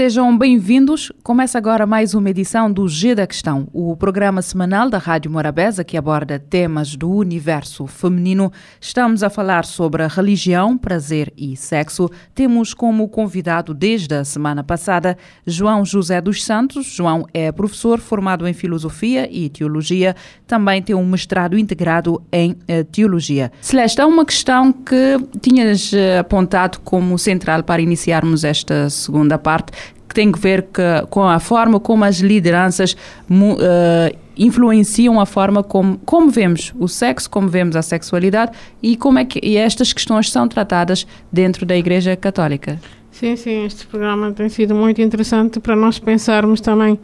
Sejam 0.00 0.34
bem-vindos. 0.34 1.12
Começa 1.22 1.58
agora 1.58 1.84
mais 1.86 2.14
uma 2.14 2.30
edição 2.30 2.72
do 2.72 2.88
G 2.88 3.14
da 3.14 3.26
Questão, 3.26 3.68
o 3.70 3.94
programa 3.94 4.40
semanal 4.40 4.88
da 4.88 4.96
Rádio 4.96 5.30
Morabeza 5.30 5.84
que 5.84 5.94
aborda 5.94 6.38
temas 6.38 6.96
do 6.96 7.10
universo 7.10 7.86
feminino. 7.86 8.50
Estamos 8.80 9.22
a 9.22 9.28
falar 9.28 9.66
sobre 9.66 10.06
religião, 10.06 10.78
prazer 10.78 11.30
e 11.36 11.54
sexo. 11.54 12.08
Temos 12.34 12.72
como 12.72 13.06
convidado 13.10 13.74
desde 13.74 14.14
a 14.14 14.24
semana 14.24 14.64
passada 14.64 15.18
João 15.46 15.84
José 15.84 16.18
dos 16.18 16.42
Santos. 16.42 16.86
João 16.86 17.26
é 17.34 17.52
professor 17.52 18.00
formado 18.00 18.48
em 18.48 18.54
filosofia 18.54 19.28
e 19.30 19.50
teologia. 19.50 20.16
Também 20.46 20.80
tem 20.80 20.96
um 20.96 21.04
mestrado 21.04 21.58
integrado 21.58 22.22
em 22.32 22.56
eh, 22.66 22.84
teologia. 22.84 23.52
Celeste, 23.60 24.00
há 24.00 24.06
uma 24.06 24.24
questão 24.24 24.72
que 24.72 25.18
tinhas 25.42 25.92
eh, 25.92 26.20
apontado 26.20 26.80
como 26.80 27.18
central 27.18 27.62
para 27.62 27.82
iniciarmos 27.82 28.44
esta 28.44 28.88
segunda 28.88 29.36
parte 29.36 29.72
que 30.10 30.14
tem 30.14 30.32
que 30.32 30.40
ver 30.40 30.62
que, 30.62 30.82
com 31.08 31.22
a 31.22 31.38
forma 31.38 31.78
como 31.78 32.04
as 32.04 32.18
lideranças 32.18 32.96
uh, 33.30 34.16
influenciam 34.36 35.20
a 35.20 35.24
forma 35.24 35.62
como, 35.62 35.98
como 35.98 36.28
vemos 36.30 36.74
o 36.80 36.88
sexo, 36.88 37.30
como 37.30 37.48
vemos 37.48 37.76
a 37.76 37.82
sexualidade 37.82 38.50
e 38.82 38.96
como 38.96 39.20
é 39.20 39.24
que 39.24 39.56
estas 39.56 39.92
questões 39.92 40.28
são 40.28 40.48
tratadas 40.48 41.06
dentro 41.30 41.64
da 41.64 41.76
Igreja 41.76 42.16
Católica. 42.16 42.80
Sim, 43.12 43.36
sim, 43.36 43.64
este 43.64 43.86
programa 43.86 44.32
tem 44.32 44.48
sido 44.48 44.74
muito 44.74 45.00
interessante 45.00 45.60
para 45.60 45.76
nós 45.76 46.00
pensarmos 46.00 46.60
também 46.60 46.98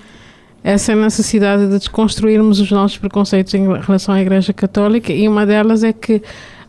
essa 0.64 0.92
necessidade 0.96 1.68
de 1.68 1.78
desconstruirmos 1.78 2.58
os 2.58 2.72
nossos 2.72 2.98
preconceitos 2.98 3.54
em 3.54 3.72
relação 3.78 4.16
à 4.16 4.20
Igreja 4.20 4.52
Católica 4.52 5.12
e 5.12 5.28
uma 5.28 5.46
delas 5.46 5.84
é 5.84 5.92
que 5.92 6.20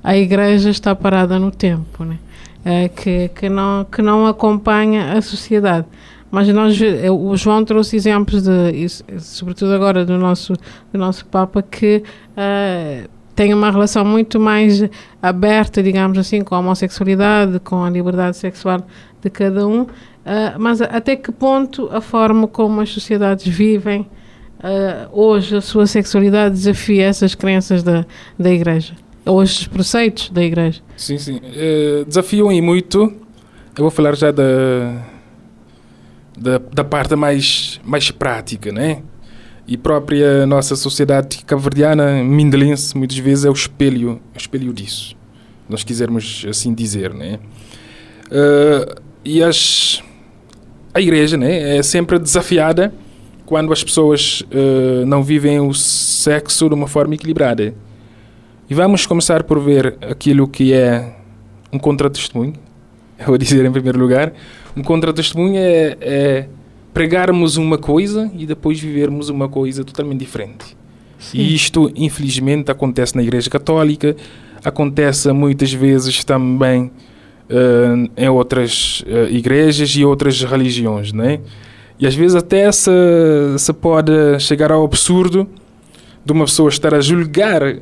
a 0.04 0.16
Igreja 0.16 0.70
está 0.70 0.94
parada 0.94 1.40
no 1.40 1.50
tempo, 1.50 2.04
né? 2.04 2.20
É, 2.64 2.90
que, 2.90 3.30
que, 3.30 3.50
não, 3.50 3.86
que 3.86 4.02
não 4.02 4.28
acompanha 4.28 5.14
a 5.14 5.22
sociedade. 5.22 5.88
Mas 6.30 6.48
nós, 6.50 6.78
o 7.10 7.36
João 7.38 7.64
trouxe 7.64 7.96
exemplos 7.96 8.44
de, 8.44 8.90
sobretudo 9.20 9.74
agora 9.74 10.06
do 10.06 10.18
nosso, 10.18 10.54
do 10.92 11.00
nosso 11.00 11.26
Papa, 11.26 11.62
que 11.62 12.04
uh, 12.34 13.10
tem 13.34 13.54
uma 13.54 13.72
relação 13.72 14.04
muito 14.04 14.40
mais 14.40 14.84
aberta, 15.22 15.82
digamos 15.82 16.18
assim, 16.18 16.42
com 16.42 16.54
a 16.56 16.60
homossexualidade, 16.60 17.60
com 17.62 17.84
a 17.84 17.90
liberdade 17.90 18.36
sexual 18.36 18.86
de 19.22 19.30
cada 19.30 19.66
um. 19.66 19.84
Uh, 19.84 19.88
mas 20.60 20.82
até 20.82 21.16
que 21.16 21.32
ponto 21.32 21.90
a 21.92 22.02
forma 22.02 22.48
como 22.48 22.82
as 22.82 22.90
sociedades 22.90 23.48
vivem 23.48 24.02
uh, 24.60 25.08
hoje 25.12 25.56
a 25.56 25.62
sua 25.62 25.88
sexualidade 25.88 26.56
desafia 26.56 27.06
essas 27.06 27.36
crenças 27.36 27.84
da, 27.84 28.06
da 28.38 28.52
Igreja? 28.52 28.94
Ou 29.26 29.42
estes 29.42 29.68
preceitos 29.68 30.30
da 30.30 30.44
Igreja? 30.44 30.82
Sim, 30.98 31.18
sim. 31.18 31.42
Desafiam 32.06 32.52
e 32.52 32.62
muito. 32.62 33.14
Eu 33.78 33.84
vou 33.84 33.92
falar 33.92 34.16
já 34.16 34.32
da 34.32 34.44
da, 36.38 36.60
da 36.60 36.84
parte 36.84 37.16
mais, 37.16 37.80
mais 37.84 38.12
prática, 38.12 38.72
né? 38.72 39.02
E 39.68 39.76
própria 39.76 40.46
nossa 40.46 40.76
sociedade 40.76 41.44
cabo-verdiana, 41.46 42.24
mindelense, 42.24 42.98
muitas 42.98 43.18
vezes 43.18 43.44
é 43.44 43.50
o 43.50 43.54
espelho, 43.54 44.22
o 44.34 44.38
espelho 44.38 44.72
disso. 44.72 45.16
Nós 45.68 45.84
quisermos 45.84 46.46
assim 46.48 46.74
dizer, 46.74 47.14
né? 47.14 47.40
Uh, 48.28 49.02
e 49.26 49.44
as, 49.44 50.02
a 50.94 51.02
igreja, 51.02 51.36
né, 51.36 51.78
é 51.78 51.84
sempre 51.84 52.18
desafiada 52.18 52.94
quando 53.46 53.74
as 53.74 53.84
pessoas 53.84 54.42
uh, 54.42 55.06
não 55.06 55.24
vivem 55.24 55.60
o 55.60 55.74
sexo 55.74 56.70
de 56.70 56.76
uma 56.76 56.88
forma 56.88 57.16
equilibrada. 57.16 57.74
E 58.70 58.74
vamos 58.74 59.06
começar 59.06 59.44
por 59.44 59.60
ver 59.60 59.98
aquilo 60.02 60.48
que 60.48 60.74
é 60.74 61.16
um 61.72 61.80
contra-testemunho, 61.80 62.54
vou 63.26 63.38
dizer 63.38 63.66
em 63.66 63.72
primeiro 63.72 64.00
lugar, 64.00 64.34
um 64.78 64.84
contra-testemunho 64.84 65.58
é, 65.58 65.98
é 66.00 66.48
pregarmos 66.94 67.58
uma 67.58 67.78
coisa 67.78 68.32
e 68.36 68.46
depois 68.46 68.80
vivermos 68.80 69.30
uma 69.30 69.50
coisa 69.50 69.84
totalmente 69.84 70.20
diferente. 70.20 70.78
Sim. 71.18 71.40
E 71.40 71.56
isto, 71.56 71.92
infelizmente, 71.96 72.70
acontece 72.70 73.16
na 73.16 73.24
Igreja 73.24 73.50
Católica, 73.50 74.16
acontece 74.64 75.32
muitas 75.32 75.74
vezes 75.74 76.24
também 76.24 76.92
uh, 77.50 78.10
em 78.16 78.30
outras 78.30 79.04
uh, 79.08 79.32
igrejas 79.32 79.90
e 79.96 80.06
outras 80.06 80.44
religiões, 80.44 81.12
né? 81.12 81.40
E 82.00 82.06
às 82.06 82.14
vezes 82.14 82.36
até 82.36 82.72
se, 82.72 82.92
se 83.58 83.74
pode 83.74 84.40
chegar 84.40 84.72
ao 84.72 84.86
absurdo 84.86 85.50
de 86.24 86.32
uma 86.32 86.46
pessoa 86.46 86.70
estar 86.70 86.94
a 86.94 87.02
julgar 87.02 87.78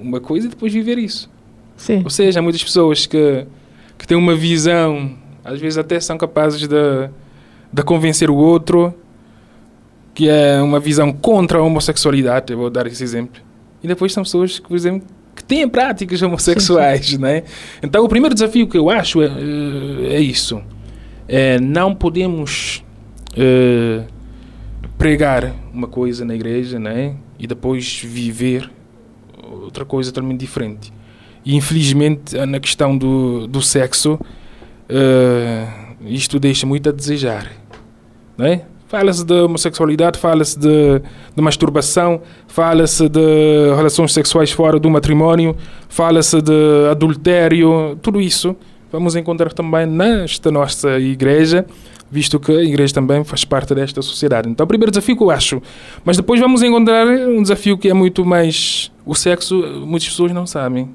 uma 0.00 0.20
coisa 0.20 0.46
e 0.46 0.50
depois 0.50 0.72
viver 0.72 0.96
isso. 0.96 1.28
Sim. 1.76 2.00
Ou 2.02 2.10
seja, 2.10 2.40
há 2.40 2.42
muitas 2.42 2.64
pessoas 2.64 3.04
que, 3.04 3.44
que 3.98 4.06
têm 4.06 4.16
uma 4.16 4.34
visão 4.34 5.10
às 5.48 5.60
vezes 5.60 5.78
até 5.78 5.98
são 6.00 6.16
capazes 6.18 6.60
de, 6.60 7.10
de 7.72 7.82
convencer 7.82 8.30
o 8.30 8.36
outro 8.36 8.94
que 10.14 10.28
é 10.28 10.60
uma 10.60 10.80
visão 10.80 11.12
contra 11.12 11.58
a 11.58 11.62
homossexualidade, 11.62 12.52
eu 12.52 12.58
vou 12.58 12.68
dar 12.68 12.88
esse 12.88 13.04
exemplo. 13.04 13.40
E 13.80 13.86
depois 13.86 14.12
são 14.12 14.24
pessoas 14.24 14.58
que, 14.58 14.66
por 14.66 14.76
exemplo, 14.76 15.06
que 15.32 15.44
têm 15.44 15.68
práticas 15.68 16.20
homossexuais, 16.20 17.06
sim, 17.06 17.12
sim. 17.12 17.22
né? 17.22 17.44
Então, 17.80 18.04
o 18.04 18.08
primeiro 18.08 18.34
desafio 18.34 18.66
que 18.66 18.76
eu 18.76 18.90
acho 18.90 19.22
é, 19.22 19.26
eh, 19.26 20.14
é 20.16 20.20
isso. 20.20 20.60
É, 21.28 21.60
não 21.60 21.94
podemos 21.94 22.84
é, 23.36 24.02
pregar 24.98 25.54
uma 25.72 25.86
coisa 25.86 26.24
na 26.24 26.34
igreja, 26.34 26.80
né? 26.80 27.14
E 27.38 27.46
depois 27.46 28.02
viver 28.04 28.68
outra 29.62 29.84
coisa 29.84 30.10
totalmente 30.10 30.40
diferente. 30.40 30.92
E, 31.44 31.54
infelizmente, 31.54 32.36
na 32.44 32.58
questão 32.58 32.98
do, 32.98 33.46
do 33.46 33.62
sexo, 33.62 34.18
uh, 34.90 36.04
isto 36.06 36.38
deixa 36.38 36.66
muito 36.66 36.88
a 36.88 36.92
desejar. 36.92 37.50
Né? 38.36 38.62
Fala-se 38.86 39.24
de 39.24 39.34
homossexualidade, 39.34 40.18
fala-se 40.18 40.58
de, 40.58 41.02
de, 41.36 41.42
masturbação, 41.42 42.22
fala-se 42.46 43.08
de 43.08 43.74
relações 43.76 44.12
sexuais 44.14 44.50
fora 44.50 44.78
do 44.78 44.88
matrimónio, 44.88 45.54
fala-se 45.88 46.40
de 46.40 46.88
adultério, 46.90 47.98
tudo 48.00 48.20
isso 48.20 48.56
vamos 48.90 49.16
encontrar 49.16 49.52
também 49.52 49.86
nesta 49.86 50.50
nossa 50.50 50.98
igreja, 50.98 51.66
visto 52.10 52.40
que 52.40 52.52
a 52.52 52.62
igreja 52.62 52.94
também 52.94 53.22
faz 53.24 53.44
parte 53.44 53.74
desta 53.74 54.00
sociedade. 54.00 54.48
Então, 54.48 54.64
o 54.64 54.66
primeiro 54.66 54.90
desafio 54.90 55.16
que 55.16 55.22
eu 55.22 55.30
acho, 55.30 55.62
mas 56.04 56.16
depois 56.16 56.40
vamos 56.40 56.62
encontrar 56.62 57.06
um 57.06 57.42
desafio 57.42 57.76
que 57.76 57.88
é 57.88 57.94
muito 57.94 58.24
mais. 58.24 58.90
O 59.04 59.14
sexo, 59.14 59.62
muitas 59.86 60.08
pessoas 60.08 60.32
não 60.32 60.46
sabem, 60.46 60.88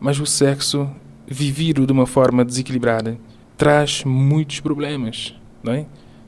mas 0.00 0.18
o 0.20 0.26
sexo 0.26 0.88
vivido 1.26 1.86
de 1.86 1.92
uma 1.92 2.06
forma 2.06 2.44
desequilibrada 2.44 3.18
traz 3.56 4.04
muitos 4.04 4.60
problemas, 4.60 5.34
não 5.62 5.72
é? 5.72 5.86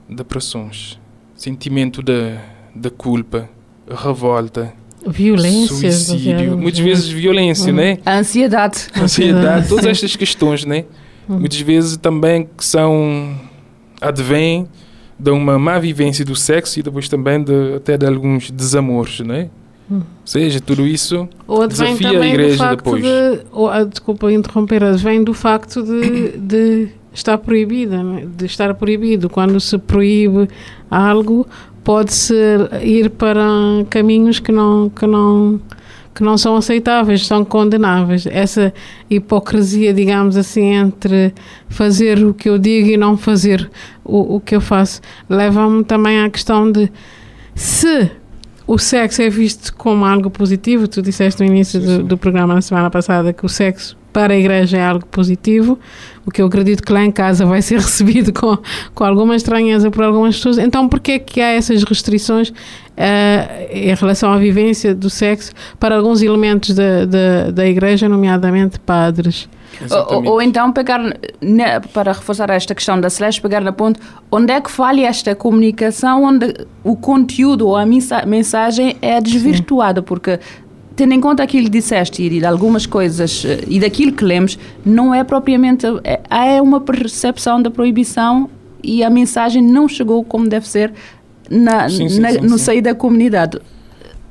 Depressões, 0.08 0.98
sentimento 1.36 2.02
da, 2.02 2.42
da 2.74 2.90
culpa, 2.90 3.48
revolta, 3.86 4.72
violência, 5.06 5.92
suicídio, 5.92 6.56
muitas 6.56 6.80
vezes 6.80 7.08
violência, 7.08 7.72
né? 7.72 7.98
A 8.04 8.18
ansiedade, 8.18 8.88
a 8.94 9.02
ansiedade, 9.02 9.68
todas 9.68 9.86
estas 9.86 10.16
questões, 10.16 10.64
né? 10.64 10.84
Hum. 11.28 11.40
Muitas 11.40 11.60
vezes 11.60 11.96
também 11.96 12.48
que 12.56 12.64
são 12.64 13.38
advêm 14.00 14.66
de 15.18 15.30
uma 15.30 15.58
má 15.58 15.78
vivência 15.78 16.24
do 16.24 16.36
sexo 16.36 16.78
e 16.78 16.82
depois 16.82 17.08
também 17.08 17.42
de, 17.42 17.74
até 17.74 17.96
de 17.96 18.06
alguns 18.06 18.50
desamores, 18.50 19.20
né? 19.20 19.50
Ou 19.90 20.02
seja, 20.24 20.60
tudo 20.60 20.86
isso 20.86 21.28
ou 21.46 21.66
desafia 21.66 22.20
a 22.20 22.26
igreja 22.26 22.76
depois. 22.76 23.02
De, 23.02 23.40
ou, 23.52 23.68
ah, 23.68 23.84
desculpa 23.84 24.30
interromper, 24.30 24.82
vem 24.96 25.24
do 25.24 25.32
facto 25.32 25.82
de, 25.82 26.36
de 26.38 26.88
estar 27.12 27.38
proibida, 27.38 28.02
né? 28.02 28.26
de 28.36 28.44
estar 28.44 28.74
proibido. 28.74 29.30
Quando 29.30 29.58
se 29.58 29.78
proíbe 29.78 30.48
algo, 30.90 31.46
pode-se 31.82 32.34
ir 32.82 33.10
para 33.10 33.42
caminhos 33.88 34.38
que 34.38 34.52
não, 34.52 34.90
que 34.90 35.06
não 35.06 35.60
que 36.14 36.24
não 36.24 36.36
são 36.36 36.56
aceitáveis, 36.56 37.24
são 37.24 37.44
condenáveis. 37.44 38.26
Essa 38.26 38.74
hipocrisia, 39.08 39.94
digamos 39.94 40.36
assim, 40.36 40.74
entre 40.74 41.32
fazer 41.68 42.24
o 42.24 42.34
que 42.34 42.48
eu 42.48 42.58
digo 42.58 42.88
e 42.88 42.96
não 42.96 43.16
fazer 43.16 43.70
o, 44.04 44.34
o 44.34 44.40
que 44.40 44.56
eu 44.56 44.60
faço, 44.60 45.00
leva-me 45.30 45.84
também 45.84 46.20
à 46.20 46.28
questão 46.28 46.72
de 46.72 46.90
se 47.54 48.10
o 48.68 48.78
sexo 48.78 49.22
é 49.22 49.30
visto 49.30 49.74
como 49.74 50.04
algo 50.04 50.28
positivo. 50.30 50.86
Tu 50.86 51.00
disseste 51.00 51.40
no 51.40 51.46
início 51.46 51.80
Sim, 51.80 51.86
do, 51.86 51.96
sim. 51.96 52.04
do 52.04 52.18
programa 52.18 52.54
na 52.54 52.60
semana 52.60 52.90
passada 52.90 53.32
que 53.32 53.44
o 53.44 53.48
sexo 53.48 53.96
para 54.12 54.34
a 54.34 54.36
igreja 54.36 54.76
é 54.76 54.84
algo 54.84 55.06
positivo, 55.06 55.78
o 56.26 56.30
que 56.30 56.42
eu 56.42 56.46
acredito 56.46 56.82
que 56.82 56.92
lá 56.92 57.04
em 57.04 57.10
casa 57.10 57.46
vai 57.46 57.62
ser 57.62 57.76
recebido 57.80 58.32
com, 58.32 58.58
com 58.94 59.04
alguma 59.04 59.36
estranheza 59.36 59.90
por 59.90 60.02
algumas 60.02 60.36
pessoas. 60.36 60.58
Então, 60.58 60.88
por 60.88 61.00
que 61.00 61.12
é 61.12 61.18
que 61.18 61.40
há 61.40 61.52
essas 61.52 61.82
restrições 61.82 62.52
eh, 62.96 63.68
em 63.70 63.94
relação 63.94 64.32
à 64.32 64.38
vivência 64.38 64.94
do 64.94 65.08
sexo 65.08 65.52
para 65.78 65.96
alguns 65.96 66.20
elementos 66.20 66.74
da, 66.74 67.04
da, 67.04 67.50
da 67.50 67.66
igreja, 67.66 68.08
nomeadamente 68.08 68.78
padres? 68.80 69.48
Ou, 70.10 70.24
ou 70.32 70.42
então 70.42 70.72
pegar, 70.72 71.00
né, 71.40 71.80
para 71.92 72.12
reforçar 72.12 72.50
esta 72.50 72.74
questão 72.74 73.00
da 73.00 73.08
Celeste, 73.08 73.40
pegar 73.40 73.60
na 73.60 73.72
ponte, 73.72 74.00
onde 74.30 74.52
é 74.52 74.60
que 74.60 74.70
falha 74.70 75.06
esta 75.06 75.34
comunicação, 75.34 76.24
onde 76.24 76.54
o 76.82 76.96
conteúdo 76.96 77.66
ou 77.68 77.76
a 77.76 77.86
mensa- 77.86 78.24
mensagem 78.26 78.96
é 79.00 79.20
desvirtuada, 79.20 80.02
porque 80.02 80.38
tendo 80.96 81.14
em 81.14 81.20
conta 81.20 81.42
aquilo 81.44 81.64
que 81.64 81.70
disseste 81.70 82.22
e 82.22 82.28
de 82.28 82.44
algumas 82.44 82.84
coisas 82.84 83.44
eh, 83.44 83.60
e 83.68 83.78
daquilo 83.78 84.12
que 84.12 84.24
lemos, 84.24 84.58
não 84.84 85.14
é 85.14 85.22
propriamente, 85.22 85.86
é, 86.02 86.20
é 86.56 86.60
uma 86.62 86.80
percepção 86.80 87.62
da 87.62 87.70
proibição 87.70 88.50
e 88.82 89.04
a 89.04 89.08
mensagem 89.10 89.62
não 89.62 89.86
chegou 89.88 90.24
como 90.24 90.48
deve 90.48 90.66
ser 90.68 90.92
na, 91.48 91.88
Sim, 91.88 92.08
sim, 92.08 92.20
na- 92.20 92.32
sim, 92.32 92.40
no 92.40 92.58
sim. 92.58 92.64
seio 92.64 92.82
da 92.82 92.94
comunidade. 92.94 93.58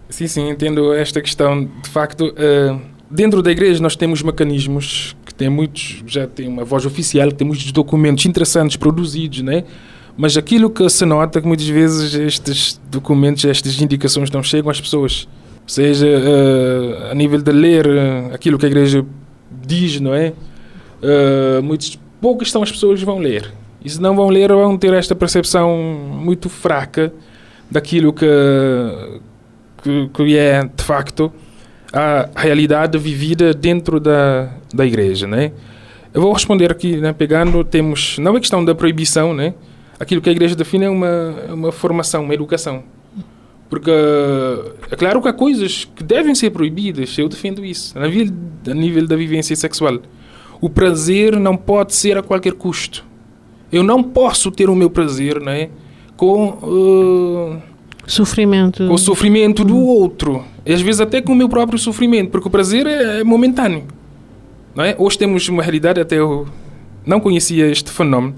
Sim, 0.09 0.27
sim, 0.27 0.49
entendo 0.49 0.93
esta 0.93 1.21
questão. 1.21 1.65
De 1.81 1.89
facto, 1.89 2.33
eh, 2.37 2.75
dentro 3.11 3.41
da 3.41 3.51
igreja 3.51 3.81
nós 3.81 3.95
temos 3.95 4.21
mecanismos 4.21 5.16
têm 5.37 5.49
muitos, 5.49 6.03
já 6.07 6.27
tem 6.27 6.47
uma 6.47 6.65
voz 6.65 6.85
oficial, 6.85 7.31
tem 7.31 7.47
muitos 7.47 7.71
documentos 7.71 8.25
interessantes 8.25 8.75
produzidos, 8.75 9.41
né? 9.41 9.63
Mas 10.17 10.35
aquilo 10.35 10.69
que 10.69 10.89
se 10.89 11.05
nota 11.05 11.37
é 11.37 11.41
que 11.41 11.47
muitas 11.47 11.67
vezes 11.67 12.15
estes 12.15 12.81
documentos, 12.89 13.45
estas 13.45 13.79
indicações 13.79 14.31
não 14.31 14.41
chegam 14.41 14.71
às 14.71 14.81
pessoas. 14.81 15.27
Seja 15.67 16.07
eh, 16.07 17.11
a 17.11 17.13
nível 17.13 17.39
de 17.39 17.51
ler 17.51 17.85
eh, 17.85 18.31
aquilo 18.33 18.57
que 18.57 18.65
a 18.65 18.69
igreja 18.69 19.05
diz, 19.51 19.99
não 19.99 20.15
é? 20.15 20.33
Eh, 21.03 21.61
muitos, 21.61 21.99
poucas 22.19 22.49
são 22.49 22.63
as 22.63 22.71
pessoas 22.71 22.99
que 22.99 23.05
vão 23.05 23.19
ler. 23.19 23.53
E 23.85 23.89
se 23.89 24.01
não 24.01 24.15
vão 24.15 24.29
ler, 24.29 24.49
vão 24.49 24.75
ter 24.75 24.91
esta 24.93 25.13
percepção 25.13 25.77
muito 25.77 26.49
fraca 26.49 27.13
daquilo 27.69 28.11
que, 28.11 28.25
que, 29.83 30.09
que 30.13 30.37
é, 30.37 30.63
de 30.63 30.83
facto, 30.83 31.31
a 31.93 32.27
realidade 32.35 32.97
vivida 32.97 33.53
dentro 33.53 33.99
da, 33.99 34.49
da 34.77 34.85
igreja, 34.85 35.27
né? 35.27 35.51
Eu 36.13 36.21
vou 36.21 36.31
responder 36.31 36.71
aqui, 36.71 36.97
né, 36.97 37.11
pegando, 37.11 37.63
temos, 37.63 38.17
não 38.17 38.35
é 38.37 38.39
questão 38.39 38.63
da 38.63 38.73
proibição, 38.73 39.33
né? 39.33 39.53
Aquilo 39.99 40.21
que 40.21 40.29
a 40.29 40.31
igreja 40.31 40.55
define 40.55 40.85
é 40.85 40.89
uma, 40.89 41.35
é 41.49 41.53
uma 41.53 41.71
formação, 41.71 42.23
uma 42.23 42.33
educação. 42.33 42.83
Porque 43.69 43.91
é 44.89 44.95
claro 44.95 45.21
que 45.21 45.27
há 45.27 45.33
coisas 45.33 45.85
que 45.85 46.03
devem 46.03 46.33
ser 46.33 46.51
proibidas, 46.51 47.17
eu 47.17 47.27
defendo 47.27 47.65
isso, 47.65 47.97
a 47.99 48.07
nível, 48.07 48.33
a 48.69 48.73
nível 48.73 49.07
da 49.07 49.15
vivência 49.15 49.55
sexual. 49.55 49.99
O 50.61 50.69
prazer 50.69 51.37
não 51.37 51.57
pode 51.57 51.93
ser 51.93 52.17
a 52.17 52.23
qualquer 52.23 52.53
custo. 52.53 53.05
Eu 53.71 53.83
não 53.83 54.01
posso 54.01 54.49
ter 54.49 54.69
o 54.69 54.75
meu 54.75 54.89
prazer 54.89 55.41
né, 55.41 55.69
com, 56.15 57.57
eh, 57.57 57.61
Sofrimento. 58.07 58.87
com 58.87 58.93
o 58.93 58.97
sofrimento 58.97 59.65
do 59.65 59.77
outro. 59.77 60.45
E 60.65 60.73
às 60.73 60.81
vezes 60.81 61.01
até 61.01 61.21
com 61.21 61.33
o 61.33 61.35
meu 61.35 61.49
próprio 61.49 61.77
sofrimento, 61.77 62.31
porque 62.31 62.47
o 62.47 62.51
prazer 62.51 62.87
é, 62.87 63.19
é 63.19 63.23
momentâneo. 63.23 63.83
Não 64.77 64.83
é? 64.83 64.95
Hoje 64.99 65.17
temos 65.17 65.49
uma 65.49 65.63
realidade, 65.63 65.99
até 65.99 66.19
eu 66.19 66.47
não 67.03 67.19
conhecia 67.19 67.65
este 67.65 67.89
fenómeno. 67.89 68.35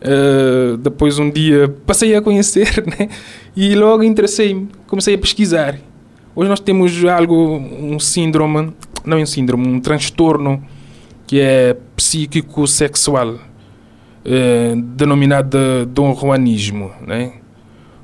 Eh, 0.00 0.76
depois 0.78 1.18
um 1.18 1.28
dia 1.28 1.74
passei 1.84 2.14
a 2.14 2.22
conhecer 2.22 2.84
né? 2.86 3.08
e 3.56 3.74
logo 3.74 4.04
interessei-me, 4.04 4.68
comecei 4.86 5.16
a 5.16 5.18
pesquisar. 5.18 5.76
Hoje 6.36 6.48
nós 6.48 6.60
temos 6.60 7.04
algo, 7.06 7.56
um 7.56 7.98
síndrome, 7.98 8.72
não 9.04 9.18
é 9.18 9.22
um 9.22 9.26
síndrome, 9.26 9.66
um 9.66 9.80
transtorno 9.80 10.62
que 11.26 11.40
é 11.40 11.76
psíquico-sexual, 11.96 13.34
eh, 14.24 14.74
denominado 14.76 15.58
de 15.58 15.86
Dom 15.86 16.14
Juanismo, 16.14 16.92
né? 17.04 17.32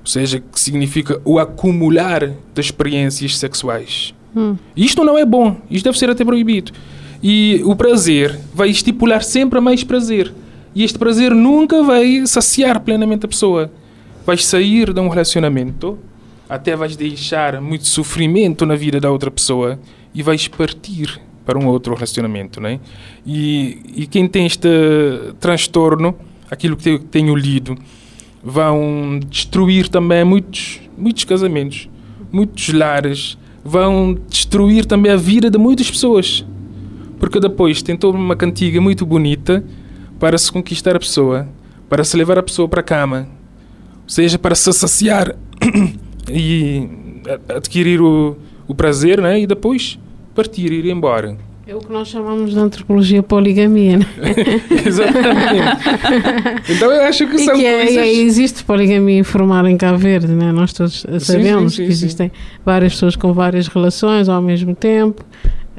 ou 0.01 0.07
seja, 0.07 0.41
que 0.41 0.59
significa 0.59 1.23
o 1.25 1.39
acumular 1.39 2.27
de 2.27 2.61
experiências 2.61 3.39
sexuais. 3.39 4.13
Hum. 4.35 4.57
Isto 4.77 5.05
não 5.05 5.17
é 5.17 5.25
bom, 5.25 5.59
isto 5.71 5.85
deve 5.85 5.97
ser 5.97 6.11
até 6.11 6.25
proibido. 6.25 6.73
E 7.23 7.63
o 7.65 7.77
prazer 7.77 8.39
vai 8.53 8.69
estipular 8.69 9.23
sempre 9.23 9.61
mais 9.61 9.85
prazer. 9.85 10.33
E 10.75 10.83
este 10.83 10.99
prazer 10.99 11.33
nunca 11.33 11.83
vai 11.83 12.27
saciar 12.27 12.81
plenamente 12.81 13.27
a 13.27 13.29
pessoa. 13.29 13.71
Vais 14.27 14.45
sair 14.45 14.93
de 14.93 15.01
um 15.01 15.09
relacionamento, 15.09 15.99
até 16.49 16.75
vais 16.75 16.97
deixar 16.97 17.61
muito 17.61 17.87
sofrimento 17.87 18.67
na 18.67 18.75
vida 18.75 18.99
da 18.99 19.11
outra 19.11 19.31
pessoa 19.31 19.79
e 20.15 20.23
vais 20.23 20.49
partir 20.49 21.21
para 21.45 21.59
um 21.59 21.67
outro 21.67 21.95
relacionamento, 21.95 22.61
né? 22.61 22.81
E, 23.27 23.79
e 23.97 24.07
quem 24.07 24.29
tem 24.29 24.47
este 24.47 24.69
transtorno, 25.41 26.15
aquilo 26.51 26.77
que 26.77 26.99
tenho 26.99 27.35
lido, 27.35 27.77
vão 28.43 29.21
destruir 29.29 29.89
também 29.89 30.25
muitos, 30.25 30.81
muitos 30.97 31.25
casamentos, 31.25 31.89
muitos 32.31 32.73
lares, 32.73 33.39
vão 33.65 34.17
destruir 34.29 34.85
também 34.85 35.13
a 35.13 35.17
vida 35.17 35.51
de 35.51 35.59
muitas 35.59 35.91
pessoas. 35.91 36.45
Porque 37.23 37.39
depois 37.39 37.81
tentou 37.83 38.13
uma 38.13 38.35
cantiga 38.35 38.81
muito 38.81 39.07
bonita 39.07 39.63
para 40.19 40.37
se 40.37 40.51
conquistar 40.51 40.97
a 40.97 40.99
pessoa, 40.99 41.47
para 41.89 42.03
se 42.03 42.17
levar 42.17 42.37
a 42.37 42.43
pessoa 42.43 42.67
para 42.67 42.81
a 42.81 42.83
cama, 42.83 43.29
ou 44.03 44.09
seja, 44.09 44.41
para 44.41 44.57
se 44.57 44.73
saciar 44.73 45.37
e 46.29 46.89
adquirir 47.49 48.01
o, 48.01 48.37
o 48.67 48.75
prazer, 48.75 49.21
né? 49.21 49.41
E 49.41 49.47
depois 49.47 50.01
partir, 50.35 50.73
ir 50.73 50.85
embora. 50.87 51.39
É 51.65 51.77
o 51.77 51.79
que 51.79 51.93
nós 51.93 52.09
chamamos 52.09 52.51
de 52.51 52.59
antropologia 52.59 53.23
poligamia, 53.23 53.99
né? 53.99 54.07
Exatamente. 54.85 56.73
então 56.73 56.91
eu 56.91 57.03
acho 57.05 57.25
que 57.29 57.37
E 57.37 57.45
são 57.45 57.55
que 57.55 57.65
é, 57.65 57.85
coisas... 57.85 57.97
é- 57.99 58.13
existe 58.13 58.65
poligamia 58.65 59.21
informal 59.21 59.69
em 59.69 59.77
Cabo 59.77 59.97
Verde, 59.97 60.27
né? 60.33 60.51
Nós 60.51 60.73
todos 60.73 61.07
sabemos 61.21 61.75
sim, 61.75 61.83
que 61.87 61.95
sim. 61.95 62.05
existem 62.05 62.33
várias 62.67 62.95
pessoas 62.95 63.15
com 63.15 63.33
várias 63.33 63.69
relações 63.69 64.29
ao 64.29 64.43
mesmo 64.43 64.75
tempo, 64.75 65.25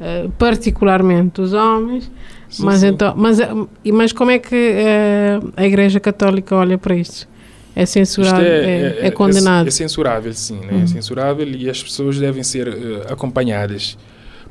eh, 0.03 0.29
particularmente 0.37 1.41
os 1.41 1.53
homens. 1.53 2.11
Sim, 2.49 2.65
mas 2.65 2.81
sim. 2.81 2.87
então, 2.87 3.13
mas, 3.15 3.39
eh, 3.39 3.49
mas 3.91 4.11
como 4.11 4.31
é 4.31 4.39
que 4.39 4.55
eh, 4.55 5.39
a 5.55 5.65
Igreja 5.65 5.99
Católica 5.99 6.55
olha 6.55 6.77
para 6.77 6.95
isto? 6.95 7.27
É 7.75 7.83
Isto 7.83 7.93
censurado, 7.93 8.43
é, 8.43 9.07
é 9.07 9.11
condenado. 9.11 9.67
É, 9.67 9.71
censurável, 9.71 10.33
sim. 10.33 10.59
Né? 10.59 10.73
Uhum. 10.73 10.83
É 10.83 10.87
censurável 10.87 11.47
e 11.47 11.69
as 11.69 11.81
pessoas 11.81 12.19
devem 12.19 12.43
ser 12.43 12.67
eh, 12.67 13.11
acompanhadas. 13.11 13.97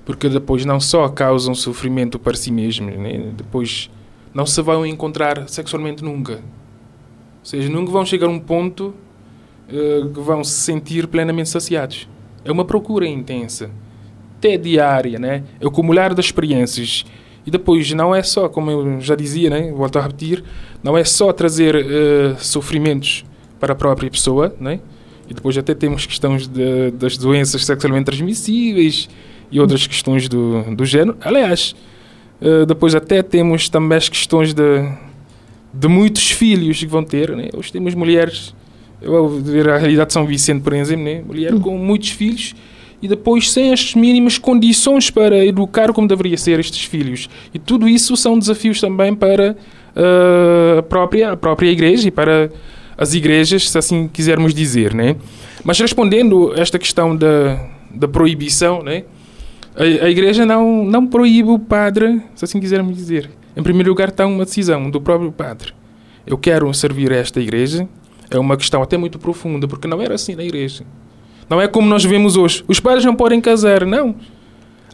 Porque 0.04 0.28
depois 0.28 0.64
não 0.64 0.80
só 0.80 1.08
causam 1.08 1.54
sofrimento 1.54 2.18
para 2.18 2.34
si 2.34 2.50
mesmos, 2.50 2.96
né? 2.96 3.30
depois 3.36 3.88
não 4.34 4.44
se 4.44 4.60
vão 4.60 4.84
encontrar 4.84 5.48
sexualmente 5.48 6.02
nunca. 6.02 6.32
Ou 6.32 7.44
seja, 7.44 7.68
nunca 7.68 7.92
vão 7.92 8.04
chegar 8.04 8.26
a 8.26 8.30
um 8.30 8.40
ponto 8.40 8.92
eh, 9.68 10.02
que 10.12 10.20
vão 10.20 10.42
se 10.42 10.60
sentir 10.60 11.06
plenamente 11.06 11.48
saciados. 11.48 12.08
É 12.44 12.50
uma 12.50 12.64
procura 12.64 13.06
intensa, 13.06 13.70
até 14.42 14.56
diária, 14.56 15.20
né? 15.20 15.44
É 15.60 15.64
o 15.64 15.68
acumular 15.68 16.12
das 16.12 16.26
experiências. 16.26 17.04
E 17.46 17.50
depois 17.50 17.92
não 17.92 18.14
é 18.14 18.22
só, 18.22 18.48
como 18.48 18.70
eu 18.70 19.00
já 19.00 19.14
dizia, 19.14 19.48
né? 19.48 19.72
volto 19.72 19.98
a 19.98 20.02
repetir, 20.02 20.42
não 20.82 20.96
é 20.96 21.04
só 21.04 21.32
trazer 21.32 21.74
eh, 21.74 22.36
sofrimentos 22.38 23.24
para 23.58 23.72
a 23.72 23.76
própria 23.76 24.08
pessoa, 24.08 24.54
né? 24.60 24.78
e 25.28 25.34
depois 25.34 25.56
até 25.58 25.74
temos 25.74 26.06
questões 26.06 26.46
de, 26.46 26.92
das 26.92 27.16
doenças 27.16 27.64
sexualmente 27.64 28.04
transmissíveis 28.04 29.08
e 29.50 29.58
outras 29.58 29.86
questões 29.88 30.28
do, 30.28 30.62
do 30.76 30.84
género. 30.84 31.16
Aliás, 31.20 31.74
eh, 32.40 32.64
depois 32.64 32.94
até 32.94 33.24
temos 33.24 33.68
também 33.68 33.98
as 33.98 34.08
questões 34.08 34.54
de, 34.54 34.88
de 35.74 35.88
muitos 35.88 36.30
filhos 36.30 36.78
que 36.78 36.86
vão 36.86 37.02
ter. 37.02 37.34
Né? 37.34 37.48
Hoje 37.56 37.72
temos 37.72 37.92
mulheres, 37.92 38.54
eu 39.00 39.10
vou 39.10 39.28
ver 39.40 39.68
a 39.68 39.78
realidade 39.78 40.08
de 40.08 40.12
São 40.12 40.24
Vicente, 40.24 40.62
por 40.62 40.74
exemplo, 40.74 41.04
né? 41.04 41.24
mulher 41.26 41.52
com 41.58 41.76
muitos 41.76 42.10
filhos 42.10 42.54
e 43.02 43.08
depois 43.08 43.50
sem 43.50 43.72
as 43.72 43.94
mínimas 43.96 44.38
condições 44.38 45.10
para 45.10 45.44
educar 45.44 45.92
como 45.92 46.06
deveria 46.06 46.38
ser 46.38 46.60
estes 46.60 46.84
filhos. 46.84 47.28
E 47.52 47.58
tudo 47.58 47.88
isso 47.88 48.16
são 48.16 48.38
desafios 48.38 48.80
também 48.80 49.12
para 49.12 49.56
eh, 49.96 50.76
a, 50.78 50.82
própria, 50.82 51.32
a 51.32 51.36
própria 51.36 51.68
igreja 51.68 52.06
e 52.06 52.10
para 52.12 52.50
as 52.96 53.12
igrejas, 53.12 53.68
se 53.68 53.76
assim 53.76 54.06
quisermos 54.06 54.54
dizer. 54.54 54.94
Né? 54.94 55.16
Mas 55.64 55.80
respondendo 55.80 56.54
esta 56.56 56.78
questão 56.78 57.16
da, 57.16 57.66
da 57.92 58.06
proibição, 58.06 58.82
né? 58.84 59.02
a, 59.74 59.82
a 59.82 60.10
igreja 60.10 60.46
não, 60.46 60.84
não 60.84 61.04
proíbe 61.04 61.50
o 61.50 61.58
padre, 61.58 62.22
se 62.36 62.44
assim 62.44 62.60
quisermos 62.60 62.96
dizer. 62.96 63.28
Em 63.56 63.62
primeiro 63.64 63.90
lugar 63.90 64.08
está 64.08 64.24
uma 64.24 64.44
decisão 64.44 64.88
do 64.88 65.00
próprio 65.00 65.32
padre. 65.32 65.72
Eu 66.24 66.38
quero 66.38 66.72
servir 66.72 67.12
a 67.12 67.16
esta 67.16 67.40
igreja. 67.40 67.88
É 68.30 68.38
uma 68.38 68.56
questão 68.56 68.80
até 68.80 68.96
muito 68.96 69.18
profunda, 69.18 69.66
porque 69.66 69.88
não 69.88 70.00
era 70.00 70.14
assim 70.14 70.36
na 70.36 70.44
igreja. 70.44 70.84
Não 71.48 71.60
é 71.60 71.68
como 71.68 71.88
nós 71.88 72.04
vemos 72.04 72.36
hoje. 72.36 72.64
Os 72.68 72.80
padres 72.80 73.04
não 73.04 73.14
podem 73.14 73.40
casar, 73.40 73.84
não. 73.84 74.14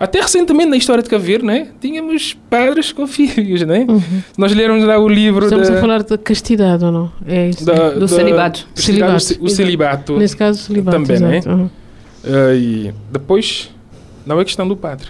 Até 0.00 0.20
recentemente 0.20 0.70
na 0.70 0.76
história 0.76 1.02
de 1.02 1.18
Verde, 1.18 1.44
né? 1.44 1.68
Tínhamos 1.80 2.36
padres 2.48 2.92
com 2.92 3.04
filhos, 3.08 3.62
né? 3.62 3.84
Uhum. 3.88 4.00
Nós 4.36 4.52
lermos 4.54 4.84
lá 4.84 4.96
o 4.98 5.08
livro 5.08 5.44
Estamos 5.46 5.68
da, 5.68 5.76
a 5.76 5.80
falar 5.80 6.02
de 6.04 6.16
castidade 6.18 6.84
ou 6.84 6.92
não? 6.92 7.12
É 7.26 7.48
isso. 7.48 7.64
da- 7.64 7.90
Do 7.90 8.00
da- 8.00 8.08
celibato. 8.08 8.68
celibato, 8.74 9.14
O 9.40 9.48
celibato. 9.48 10.16
Nesse 10.18 10.36
caso, 10.36 10.62
celibato. 10.62 10.96
Também, 10.96 11.18
né? 11.18 11.40
Uhum. 11.46 11.64
Uh, 12.24 12.54
e 12.54 12.94
depois, 13.10 13.70
não 14.24 14.40
é 14.40 14.44
questão 14.44 14.68
do 14.68 14.76
padre, 14.76 15.08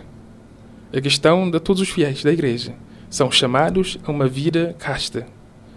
é 0.92 1.00
questão 1.02 1.50
de 1.50 1.61
todos 1.61 1.83
os 1.83 1.88
fiéis 1.90 2.23
da 2.23 2.33
igreja. 2.33 2.73
São 3.11 3.30
chamados 3.30 3.99
a 4.07 4.11
uma 4.11 4.26
vida 4.26 4.75
casta. 4.78 5.26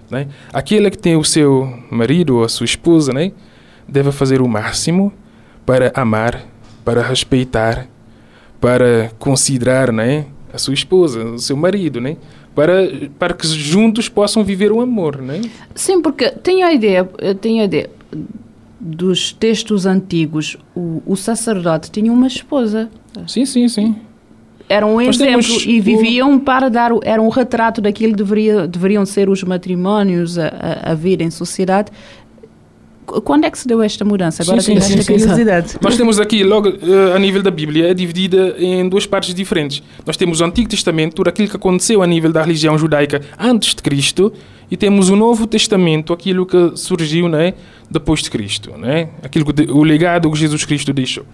Né? 0.09 0.27
Aquele 0.53 0.89
que 0.89 0.97
tem 0.97 1.15
o 1.17 1.23
seu 1.23 1.73
marido 1.89 2.37
ou 2.37 2.43
a 2.43 2.49
sua 2.49 2.65
esposa 2.65 3.13
né, 3.13 3.31
deve 3.87 4.11
fazer 4.11 4.41
o 4.41 4.47
máximo 4.47 5.11
para 5.65 5.91
amar, 5.95 6.45
para 6.83 7.01
respeitar, 7.01 7.87
para 8.59 9.11
considerar 9.17 9.91
né, 9.91 10.25
a 10.53 10.57
sua 10.57 10.73
esposa, 10.73 11.23
o 11.23 11.39
seu 11.39 11.55
marido, 11.55 11.99
né? 11.99 12.17
para, 12.55 12.73
para 13.17 13.33
que 13.33 13.47
juntos 13.47 14.09
possam 14.09 14.43
viver 14.43 14.71
o 14.71 14.81
amor, 14.81 15.21
não 15.21 15.33
é? 15.33 15.41
Sim, 15.73 16.01
porque 16.01 16.29
tenho 16.29 16.65
a 16.65 16.73
ideia, 16.73 17.05
tenho 17.39 17.61
a 17.61 17.65
ideia 17.65 17.89
dos 18.79 19.31
textos 19.31 19.85
antigos, 19.85 20.57
o, 20.75 21.01
o 21.05 21.15
sacerdote 21.15 21.91
tinha 21.91 22.11
uma 22.11 22.27
esposa. 22.27 22.89
Sim, 23.27 23.45
sim, 23.45 23.67
sim. 23.67 23.95
Era 24.67 24.85
um 24.85 25.01
exemplo 25.01 25.61
e 25.65 25.81
viviam 25.81 26.39
para 26.39 26.69
dar, 26.69 26.91
era 27.03 27.21
um 27.21 27.27
retrato 27.27 27.81
daquilo 27.81 28.13
que 28.13 28.17
deveria, 28.17 28.67
deveriam 28.67 29.05
ser 29.05 29.29
os 29.29 29.43
matrimónios 29.43 30.37
a, 30.37 30.47
a, 30.47 30.91
a 30.91 30.95
vir 30.95 31.21
em 31.21 31.29
sociedade 31.29 31.91
quando 33.23 33.45
é 33.45 33.51
que 33.51 33.57
se 33.57 33.67
deu 33.67 33.81
esta 33.81 34.05
mudança? 34.05 34.43
Agora 34.43 34.61
sim, 34.61 34.79
sim, 34.79 34.93
esta 34.93 35.03
sim, 35.03 35.13
curiosidade. 35.13 35.77
Nós 35.81 35.97
temos 35.97 36.19
aqui, 36.19 36.43
logo 36.43 36.69
uh, 36.69 37.15
a 37.15 37.19
nível 37.19 37.43
da 37.43 37.51
Bíblia, 37.51 37.89
é 37.89 37.93
dividida 37.93 38.55
em 38.57 38.87
duas 38.87 39.05
partes 39.05 39.33
diferentes. 39.33 39.83
Nós 40.05 40.15
temos 40.15 40.39
o 40.39 40.45
Antigo 40.45 40.69
Testamento, 40.69 41.15
tudo 41.15 41.27
aquilo 41.27 41.49
que 41.49 41.55
aconteceu 41.55 42.01
a 42.01 42.07
nível 42.07 42.31
da 42.31 42.41
religião 42.41 42.77
judaica 42.77 43.21
antes 43.37 43.75
de 43.75 43.81
Cristo, 43.81 44.31
e 44.71 44.77
temos 44.77 45.09
o 45.09 45.17
Novo 45.17 45.45
Testamento, 45.45 46.13
aquilo 46.13 46.45
que 46.45 46.71
surgiu 46.75 47.27
né, 47.27 47.53
depois 47.89 48.21
de 48.21 48.31
Cristo, 48.31 48.71
né? 48.77 49.09
aquilo 49.21 49.45
que, 49.53 49.69
o 49.69 49.83
legado 49.83 50.31
que 50.31 50.37
Jesus 50.39 50.63
Cristo 50.63 50.93
deixou. 50.93 51.25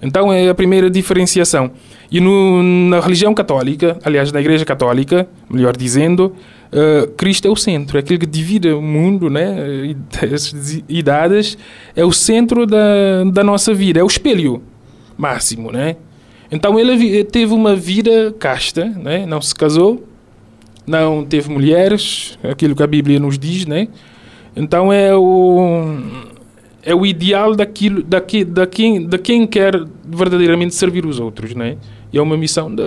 Então 0.00 0.32
é 0.32 0.48
a 0.48 0.54
primeira 0.54 0.88
diferenciação. 0.88 1.70
E 2.10 2.20
no, 2.20 2.62
na 2.62 3.00
religião 3.00 3.32
católica, 3.32 3.98
aliás, 4.04 4.30
na 4.32 4.40
Igreja 4.40 4.64
Católica, 4.64 5.28
melhor 5.48 5.76
dizendo, 5.76 6.34
uh, 6.72 7.06
Cristo 7.12 7.46
é 7.46 7.50
o 7.50 7.56
centro, 7.56 7.96
é 7.96 8.00
aquilo 8.00 8.18
que 8.18 8.26
divide 8.26 8.68
o 8.70 8.82
mundo, 8.82 9.28
né? 9.30 9.94
as 10.32 10.52
idades, 10.88 11.56
é 11.94 12.04
o 12.04 12.12
centro 12.12 12.66
da, 12.66 13.24
da 13.32 13.44
nossa 13.44 13.72
vida, 13.72 14.00
é 14.00 14.02
o 14.02 14.06
espelho 14.06 14.62
máximo. 15.16 15.70
Né? 15.70 15.96
Então 16.50 16.78
ele 16.78 17.24
teve 17.24 17.52
uma 17.54 17.76
vida 17.76 18.34
casta, 18.38 18.84
né? 18.84 19.26
não 19.26 19.40
se 19.40 19.54
casou, 19.54 20.06
não 20.86 21.24
teve 21.24 21.50
mulheres, 21.50 22.38
aquilo 22.42 22.74
que 22.74 22.82
a 22.82 22.86
Bíblia 22.86 23.20
nos 23.20 23.38
diz, 23.38 23.66
né? 23.66 23.88
Então 24.54 24.92
é 24.92 25.14
o 25.14 25.96
é 26.82 26.94
o 26.94 27.06
ideal 27.06 27.54
daquilo, 27.54 28.02
daqui, 28.02 28.44
da, 28.44 28.66
quem, 28.66 29.06
da 29.06 29.16
quem 29.16 29.46
quer 29.46 29.80
verdadeiramente 30.04 30.74
servir 30.74 31.06
os 31.06 31.20
outros, 31.20 31.54
né? 31.54 31.76
E 32.12 32.18
é 32.18 32.22
uma 32.22 32.36
missão 32.36 32.74
de, 32.74 32.82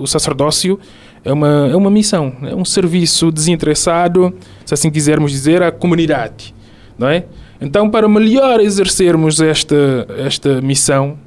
o 0.00 0.06
sacerdócio 0.06 0.78
é 1.24 1.32
uma 1.32 1.68
é 1.68 1.76
uma 1.76 1.90
missão, 1.90 2.32
é 2.42 2.54
um 2.54 2.64
serviço 2.64 3.30
desinteressado, 3.30 4.34
se 4.64 4.74
assim 4.74 4.90
quisermos 4.90 5.32
dizer, 5.32 5.62
à 5.62 5.70
comunidade, 5.70 6.54
não 6.98 7.08
é? 7.08 7.24
Então, 7.60 7.90
para 7.90 8.08
melhor 8.08 8.60
exercermos 8.60 9.40
esta 9.40 10.06
esta 10.18 10.60
missão, 10.60 11.18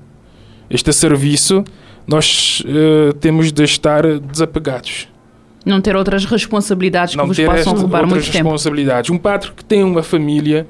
este 0.69 0.91
serviço, 0.91 1.63
nós 2.07 2.63
uh, 2.65 3.13
temos 3.13 3.51
de 3.51 3.63
estar 3.63 4.03
desapegados 4.19 5.07
não 5.65 5.79
ter 5.79 5.95
outras 5.95 6.25
responsabilidades 6.25 7.15
não 7.15 7.29
que 7.29 7.45
vos 7.45 7.55
possam 7.55 7.73
roubar 7.73 8.05
muito 8.05 8.25
tempo. 8.25 8.37
responsabilidades. 8.37 9.09
Um 9.09 9.17
padre 9.17 9.51
que 9.55 9.63
tem 9.63 9.83
uma 9.83 10.03
família, 10.03 10.67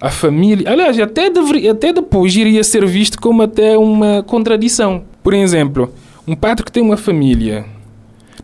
a 0.00 0.10
família, 0.10 0.70
aliás, 0.70 0.98
até, 1.00 1.30
deveria, 1.30 1.72
até 1.72 1.92
depois 1.92 2.36
iria 2.36 2.62
ser 2.62 2.84
visto 2.86 3.20
como 3.20 3.42
até 3.42 3.78
uma 3.78 4.22
contradição. 4.22 5.04
Por 5.22 5.32
exemplo, 5.32 5.92
um 6.26 6.34
padre 6.34 6.64
que 6.64 6.72
tem 6.72 6.82
uma 6.82 6.96
família, 6.96 7.64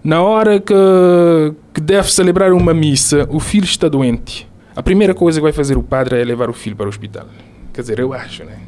na 0.05 0.23
hora 0.23 0.61
que, 0.61 0.75
que 1.75 1.81
deve 1.81 2.11
celebrar 2.13 2.53
uma 2.53 2.73
missa, 2.73 3.27
o 3.31 3.41
filho 3.41 3.65
está 3.65 3.89
doente. 3.89 4.49
A 4.75 4.83
primeira 4.83 5.15
coisa 5.15 5.39
que 5.39 5.43
vai 5.43 5.53
fazer 5.53 5.77
o 5.77 5.83
padre 5.83 6.21
é 6.21 6.25
levar 6.25 6.49
o 6.49 6.53
filho 6.53 6.77
para 6.77 6.87
o 6.87 6.89
hospital. 6.89 7.27
Quer 7.73 7.83
dizer, 7.83 7.99
eu 7.99 8.13
acho, 8.13 8.45
né? 8.45 8.59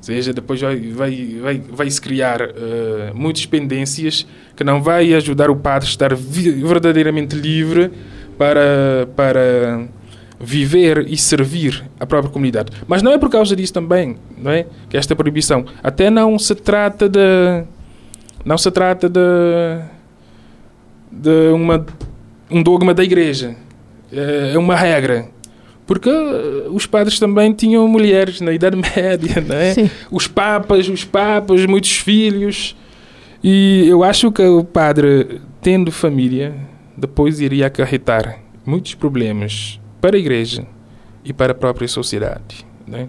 seja, 0.00 0.32
depois 0.32 0.60
vai, 0.60 0.76
vai, 0.90 1.38
vai, 1.40 1.58
vai 1.58 1.90
se 1.90 2.00
criar 2.00 2.40
uh, 2.42 3.14
muitas 3.14 3.46
pendências 3.46 4.26
que 4.56 4.64
não 4.64 4.82
vai 4.82 5.14
ajudar 5.14 5.50
o 5.50 5.56
padre 5.56 5.86
a 5.88 5.90
estar 5.90 6.14
verdadeiramente 6.14 7.36
livre 7.36 7.90
para, 8.36 9.08
para 9.14 9.86
viver 10.40 11.06
e 11.06 11.16
servir 11.16 11.84
a 11.98 12.06
própria 12.06 12.32
comunidade. 12.32 12.72
Mas 12.88 13.02
não 13.02 13.12
é 13.12 13.18
por 13.18 13.30
causa 13.30 13.54
disso 13.54 13.72
também, 13.72 14.16
não 14.38 14.50
é? 14.50 14.66
Que 14.88 14.96
esta 14.96 15.14
proibição 15.14 15.64
até 15.82 16.10
não 16.10 16.38
se 16.38 16.54
trata 16.54 17.08
de 17.08 17.64
não 18.44 18.58
se 18.58 18.70
trata 18.70 19.08
de 19.08 19.20
de 21.12 21.52
uma 21.52 21.84
um 22.50 22.62
dogma 22.62 22.94
da 22.94 23.04
igreja. 23.04 23.56
É, 24.12 24.52
é 24.54 24.58
uma 24.58 24.74
regra 24.74 25.28
porque 25.90 26.08
os 26.70 26.86
padres 26.86 27.18
também 27.18 27.52
tinham 27.52 27.88
mulheres 27.88 28.40
na 28.40 28.52
Idade 28.52 28.76
Média, 28.96 29.40
né? 29.40 29.90
Os 30.08 30.28
papas, 30.28 30.88
os 30.88 31.04
papas, 31.04 31.66
muitos 31.66 31.96
filhos. 31.96 32.76
E 33.42 33.88
eu 33.88 34.04
acho 34.04 34.30
que 34.30 34.40
o 34.40 34.62
padre, 34.62 35.40
tendo 35.60 35.90
família, 35.90 36.54
depois 36.96 37.40
iria 37.40 37.66
acarretar 37.66 38.38
muitos 38.64 38.94
problemas 38.94 39.80
para 40.00 40.14
a 40.14 40.18
igreja 40.20 40.64
e 41.24 41.32
para 41.32 41.50
a 41.50 41.56
própria 41.56 41.88
sociedade. 41.88 42.64
Né? 42.86 43.08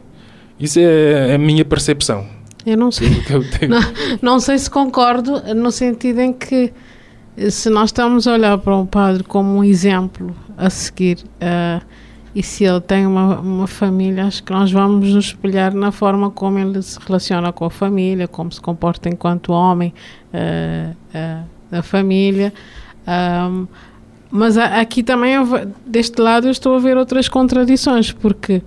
Isso 0.59 0.79
é 0.79 1.35
a 1.35 1.38
minha 1.38 1.63
percepção. 1.63 2.25
Eu 2.65 2.77
não 2.77 2.91
sei. 2.91 3.10
Eu 3.30 3.41
não, 3.68 3.80
não 4.22 4.39
sei 4.39 4.58
se 4.58 4.70
concordo, 4.70 5.41
no 5.53 5.72
sentido 5.72 6.20
em 6.20 6.34
que 6.34 6.72
se 7.50 7.70
nós 7.70 7.89
estamos 7.89 8.27
a 8.27 8.34
olhar 8.34 8.58
para 8.58 8.75
um 8.75 8.86
padre 8.86 9.24
como 9.24 9.58
um 9.58 9.63
exemplo 9.63 10.36
a 10.58 10.70
seguir, 10.70 11.20
uh, 11.41 11.84
e 12.34 12.41
se 12.41 12.63
ele 12.63 12.80
tem 12.80 13.06
uma, 13.06 13.39
uma 13.39 13.68
família, 13.68 14.25
acho 14.25 14.44
que 14.44 14.51
nós 14.51 14.72
vamos 14.72 15.13
nos 15.13 15.25
espelhar 15.25 15.74
na 15.74 15.91
forma 15.91 16.30
como 16.32 16.60
ele 16.60 16.82
se 16.82 16.98
relaciona 17.00 17.51
com 17.51 17.65
a 17.65 17.70
família, 17.70 18.27
como 18.27 18.51
se 18.51 18.62
comporta 18.62 19.10
enquanto 19.10 19.51
homem 19.51 19.94
uh, 20.34 20.91
uh, 20.91 21.46
da 21.70 21.84
família. 21.84 22.53
Um, 23.08 23.68
mas 24.30 24.58
aqui 24.58 25.03
também, 25.03 25.36
deste 25.86 26.22
lado, 26.22 26.48
eu 26.48 26.51
estou 26.51 26.75
a 26.75 26.80
ver 26.80 26.96
outras 26.96 27.27
contradições, 27.27 28.13
porque 28.13 28.62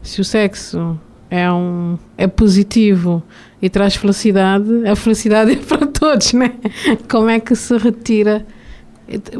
se 0.00 0.22
o 0.22 0.24
sexo 0.24 0.98
é, 1.32 1.50
um, 1.50 1.98
é 2.18 2.26
positivo 2.26 3.22
e 3.60 3.70
traz 3.70 3.96
felicidade, 3.96 4.86
a 4.86 4.94
felicidade 4.94 5.52
é 5.52 5.56
para 5.56 5.86
todos, 5.86 6.34
né? 6.34 6.52
Como 7.10 7.30
é 7.30 7.40
que 7.40 7.56
se 7.56 7.74
retira 7.78 8.46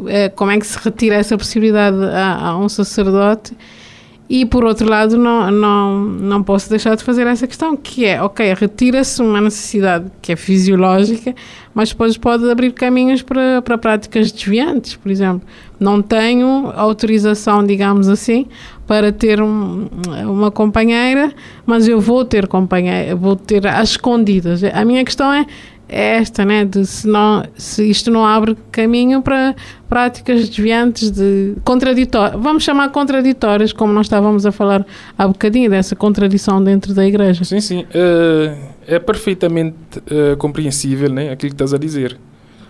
é, 0.08 0.28
como 0.30 0.50
é 0.50 0.58
que 0.58 0.66
se 0.66 0.78
retira 0.78 1.16
essa 1.16 1.36
possibilidade 1.36 1.96
a, 2.04 2.48
a 2.48 2.58
um 2.58 2.68
sacerdote? 2.68 3.56
E 4.34 4.46
por 4.46 4.64
outro 4.64 4.88
lado, 4.88 5.18
não, 5.18 5.50
não, 5.50 6.00
não 6.00 6.42
posso 6.42 6.70
deixar 6.70 6.96
de 6.96 7.04
fazer 7.04 7.26
essa 7.26 7.46
questão, 7.46 7.76
que 7.76 8.06
é, 8.06 8.22
ok, 8.22 8.54
retira-se 8.54 9.20
uma 9.20 9.42
necessidade 9.42 10.10
que 10.22 10.32
é 10.32 10.36
fisiológica, 10.36 11.34
mas 11.74 11.90
depois 11.90 12.16
pode 12.16 12.50
abrir 12.50 12.72
caminhos 12.72 13.20
para, 13.20 13.60
para 13.60 13.76
práticas 13.76 14.32
desviantes, 14.32 14.96
por 14.96 15.12
exemplo. 15.12 15.46
Não 15.78 16.00
tenho 16.00 16.72
autorização, 16.74 17.62
digamos 17.62 18.08
assim, 18.08 18.46
para 18.86 19.12
ter 19.12 19.42
um, 19.42 19.86
uma 20.24 20.50
companheira, 20.50 21.30
mas 21.66 21.86
eu 21.86 22.00
vou 22.00 22.24
ter 22.24 22.46
companheira, 22.46 23.14
vou 23.14 23.36
ter 23.36 23.66
às 23.66 23.90
escondidas. 23.90 24.64
A 24.64 24.82
minha 24.82 25.04
questão 25.04 25.30
é, 25.30 25.44
é 25.92 26.16
esta, 26.16 26.42
né? 26.44 26.64
De 26.64 26.86
se, 26.86 27.06
não, 27.06 27.44
se 27.54 27.88
isto 27.88 28.10
não 28.10 28.24
abre 28.24 28.56
caminho 28.70 29.20
para 29.20 29.54
práticas 29.88 30.48
desviantes 30.48 31.10
de 31.10 31.54
contraditórias, 31.62 32.40
vamos 32.40 32.64
chamar 32.64 32.88
contraditórias, 32.88 33.74
como 33.74 33.92
nós 33.92 34.06
estávamos 34.06 34.46
a 34.46 34.50
falar 34.50 34.86
há 35.18 35.28
bocadinho, 35.28 35.68
dessa 35.68 35.94
contradição 35.94 36.64
dentro 36.64 36.94
da 36.94 37.06
igreja. 37.06 37.44
Sim, 37.44 37.60
sim. 37.60 37.80
Uh, 37.80 38.56
é 38.86 38.98
perfeitamente 38.98 39.76
uh, 39.98 40.36
compreensível 40.38 41.10
né? 41.10 41.30
aquilo 41.30 41.50
que 41.50 41.54
estás 41.54 41.74
a 41.74 41.78
dizer. 41.78 42.16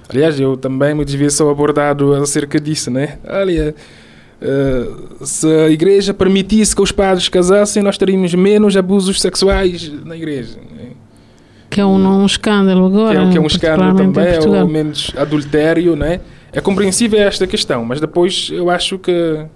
Aliás, 0.08 0.38
eu 0.40 0.56
também 0.56 0.92
muitas 0.92 1.14
vezes 1.14 1.38
sou 1.38 1.48
abordado 1.48 2.12
acerca 2.14 2.58
disso, 2.60 2.90
né? 2.90 3.18
Olha, 3.24 3.72
uh, 4.42 5.24
se 5.24 5.46
a 5.46 5.70
igreja 5.70 6.12
permitisse 6.12 6.74
que 6.74 6.82
os 6.82 6.90
padres 6.90 7.28
casassem, 7.28 7.84
nós 7.84 7.96
teríamos 7.96 8.34
menos 8.34 8.76
abusos 8.76 9.20
sexuais 9.20 9.92
na 10.04 10.16
igreja. 10.16 10.58
Que 11.72 11.80
é 11.80 11.86
um, 11.86 12.22
um 12.22 12.26
escândalo 12.26 12.84
agora. 12.84 13.22
Que 13.22 13.28
é, 13.28 13.30
que 13.30 13.38
é 13.38 13.40
um 13.40 13.46
escândalo 13.46 13.96
também, 13.96 14.38
ou 14.46 14.68
menos 14.68 15.10
adultério, 15.16 15.96
né? 15.96 16.20
É 16.52 16.60
compreensível 16.60 17.18
esta 17.18 17.46
questão, 17.46 17.82
mas 17.82 17.98
depois 17.98 18.50
eu 18.52 18.68
acho 18.68 18.98
que 18.98 19.46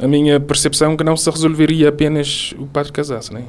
a 0.00 0.08
minha 0.08 0.40
percepção 0.40 0.92
é 0.92 0.96
que 0.96 1.04
não 1.04 1.14
se 1.14 1.28
resolveria 1.30 1.90
apenas 1.90 2.54
o 2.58 2.66
padre 2.66 2.92
casasse, 2.92 3.30
né? 3.30 3.42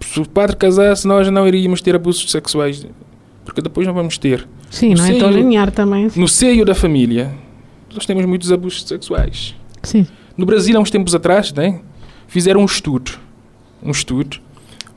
Se 0.00 0.20
o 0.20 0.28
padre 0.28 0.54
casasse, 0.54 1.08
nós 1.08 1.28
não 1.28 1.48
iríamos 1.48 1.82
ter 1.82 1.96
abusos 1.96 2.30
sexuais, 2.30 2.86
porque 3.44 3.60
depois 3.60 3.84
não 3.84 3.92
vamos 3.92 4.16
ter. 4.16 4.46
Sim, 4.70 4.90
no 4.90 4.98
não 4.98 5.06
seio, 5.06 5.16
é 5.16 5.18
tão 5.18 5.30
linear 5.32 5.72
também. 5.72 6.08
No 6.14 6.28
seio 6.28 6.64
da 6.64 6.74
família, 6.74 7.32
nós 7.92 8.06
temos 8.06 8.24
muitos 8.26 8.52
abusos 8.52 8.84
sexuais. 8.84 9.56
Sim. 9.82 10.06
No 10.36 10.46
Brasil, 10.46 10.76
há 10.76 10.80
uns 10.80 10.90
tempos 10.90 11.16
atrás, 11.16 11.52
né, 11.52 11.80
fizeram 12.28 12.60
um 12.60 12.64
estudo, 12.64 13.10
um 13.82 13.90
estudo 13.90 14.38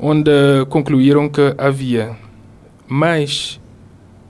onde 0.06 0.66
concluíram 0.70 1.28
que 1.28 1.56
havia 1.58 2.16
mais 2.88 3.60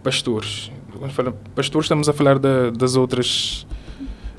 pastores. 0.01 0.71
Quando 0.97 1.11
fala 1.11 1.35
pastores, 1.53 1.85
estamos 1.85 2.07
a 2.07 2.13
falar 2.13 2.39
da, 2.39 2.69
das 2.71 2.95
outras 2.95 3.67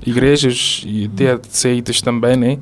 igrejas 0.07 0.83
e 0.87 1.05
até 1.05 1.37
de 1.37 1.49
seitas 1.55 2.01
também, 2.01 2.37
né? 2.37 2.59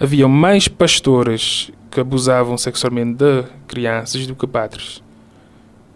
Havia 0.00 0.26
mais 0.26 0.66
pastores 0.66 1.70
que 1.88 2.00
abusavam 2.00 2.58
sexualmente 2.58 3.14
de 3.14 3.44
crianças 3.68 4.26
do 4.26 4.34
que 4.34 4.46
padres. 4.46 5.00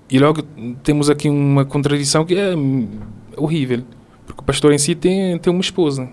E 0.09 0.19
logo 0.19 0.43
temos 0.85 1.11
aqui 1.11 1.29
uma 1.29 1.65
contradição 1.65 2.25
que 2.25 2.37
é 2.37 2.55
horrível, 3.37 3.83
porque 4.25 4.41
o 4.41 4.45
pastor 4.45 4.73
em 4.73 4.79
si 4.79 4.95
tem, 4.95 5.37
tem 5.39 5.53
uma 5.53 5.61
esposa. 5.61 6.09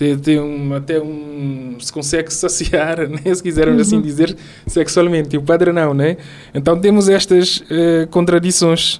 Tem, 0.00 0.16
tem 0.16 0.40
um, 0.40 0.72
até 0.72 0.98
um. 0.98 1.76
se 1.78 1.92
consegue 1.92 2.32
saciar, 2.32 2.96
né? 3.06 3.34
se 3.34 3.42
quisermos 3.42 3.74
uhum. 3.74 3.82
assim 3.82 4.00
dizer, 4.00 4.34
sexualmente, 4.66 5.36
e 5.36 5.38
o 5.38 5.42
padre 5.42 5.74
não, 5.74 5.92
né? 5.92 6.16
Então 6.54 6.80
temos 6.80 7.06
estas 7.06 7.58
uh, 7.58 8.06
contradições 8.10 8.98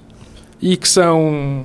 e 0.60 0.76
que 0.76 0.86
são. 0.86 1.64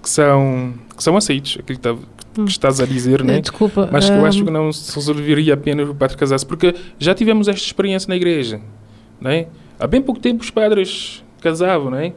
que 0.00 0.08
são. 0.08 0.74
que 0.96 1.02
são 1.02 1.16
aceitos, 1.16 1.58
aquilo 1.58 1.76
que, 1.80 1.92
que 2.34 2.40
hum. 2.40 2.44
estás 2.44 2.80
a 2.80 2.86
dizer, 2.86 3.24
né? 3.24 3.40
Desculpa. 3.40 3.88
Mas 3.90 4.08
que 4.08 4.14
eu 4.14 4.24
acho 4.24 4.44
que 4.44 4.50
não 4.50 4.72
se 4.72 4.94
resolveria 4.94 5.54
apenas 5.54 5.88
o 5.88 5.94
padre 5.96 6.16
casasse, 6.16 6.46
porque 6.46 6.72
já 7.00 7.16
tivemos 7.16 7.48
esta 7.48 7.66
experiência 7.66 8.08
na 8.08 8.14
igreja, 8.14 8.60
né? 9.20 9.48
Há 9.76 9.88
bem 9.88 10.00
pouco 10.00 10.20
tempo 10.20 10.44
os 10.44 10.50
padres 10.50 11.24
casavam, 11.40 11.90
não 11.90 11.98
é? 11.98 12.12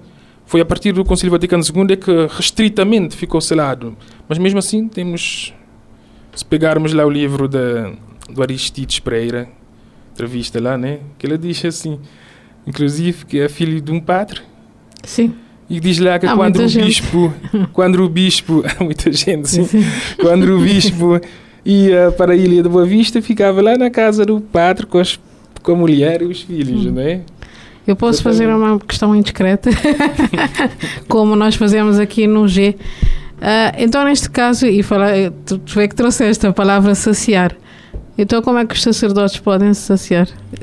Foi 0.45 0.61
a 0.61 0.65
partir 0.65 0.91
do 0.91 1.03
Concílio 1.03 1.31
Vaticano 1.31 1.63
II 1.63 1.93
é 1.93 1.95
que 1.95 2.11
restritamente 2.29 3.15
ficou 3.15 3.41
selado. 3.41 3.97
Mas 4.29 4.37
mesmo 4.37 4.59
assim 4.59 4.87
temos, 4.87 5.53
se 6.33 6.45
pegarmos 6.45 6.93
lá 6.93 7.05
o 7.05 7.09
livro 7.09 7.47
da, 7.47 7.91
do 8.29 8.41
Aristides 8.41 8.99
Pereira, 8.99 9.47
entrevista 10.13 10.61
lá, 10.61 10.77
né? 10.77 10.99
Que 11.17 11.27
ele 11.27 11.37
diz 11.37 11.63
assim, 11.65 11.99
inclusive 12.65 13.25
que 13.25 13.39
é 13.39 13.49
filho 13.49 13.81
de 13.81 13.91
um 13.91 13.99
padre. 13.99 14.41
Sim. 15.03 15.33
E 15.69 15.79
diz 15.79 15.99
lá 15.99 16.19
que 16.19 16.27
quando 16.35 16.59
o 16.59 16.67
bispo, 16.67 17.33
quando 17.73 18.03
o 18.03 18.09
bispo, 18.09 18.63
muita 18.79 19.11
gente, 19.11 19.49
sim, 19.49 19.63
sim. 19.65 19.85
quando 20.19 20.43
o 20.55 20.59
bispo 20.59 21.19
ia 21.65 22.11
para 22.17 22.33
a 22.33 22.35
Ilha 22.35 22.61
de 22.63 22.69
Boa 22.69 22.85
Vista, 22.85 23.21
ficava 23.21 23.61
lá 23.61 23.77
na 23.77 23.89
casa 23.89 24.25
do 24.25 24.41
padre 24.41 24.85
com, 24.85 24.97
as, 24.97 25.19
com 25.61 25.71
a 25.71 25.75
mulher 25.75 26.21
e 26.21 26.25
os 26.25 26.41
filhos, 26.41 26.85
hum. 26.85 26.91
não 26.91 27.01
é? 27.01 27.21
Eu 27.87 27.95
posso 27.95 28.21
fazer 28.21 28.47
uma 28.47 28.79
questão 28.79 29.15
indiscreta, 29.15 29.69
como 31.07 31.35
nós 31.35 31.55
fazemos 31.55 31.97
aqui 31.99 32.27
no 32.27 32.47
G. 32.47 32.75
Uh, 33.41 33.73
então, 33.79 34.05
neste 34.05 34.29
caso, 34.29 34.67
e 34.67 34.83
falar, 34.83 35.31
tu, 35.45 35.57
tu 35.57 35.79
é 35.79 35.87
que 35.87 35.95
trouxeste 35.95 36.45
a 36.45 36.53
palavra 36.53 36.93
saciar. 36.93 37.57
Então, 38.15 38.39
como 38.43 38.59
é 38.59 38.65
que 38.65 38.75
os 38.75 38.83
sacerdotes 38.83 39.39
podem 39.39 39.73
se 39.73 39.81
saciar? 39.81 40.27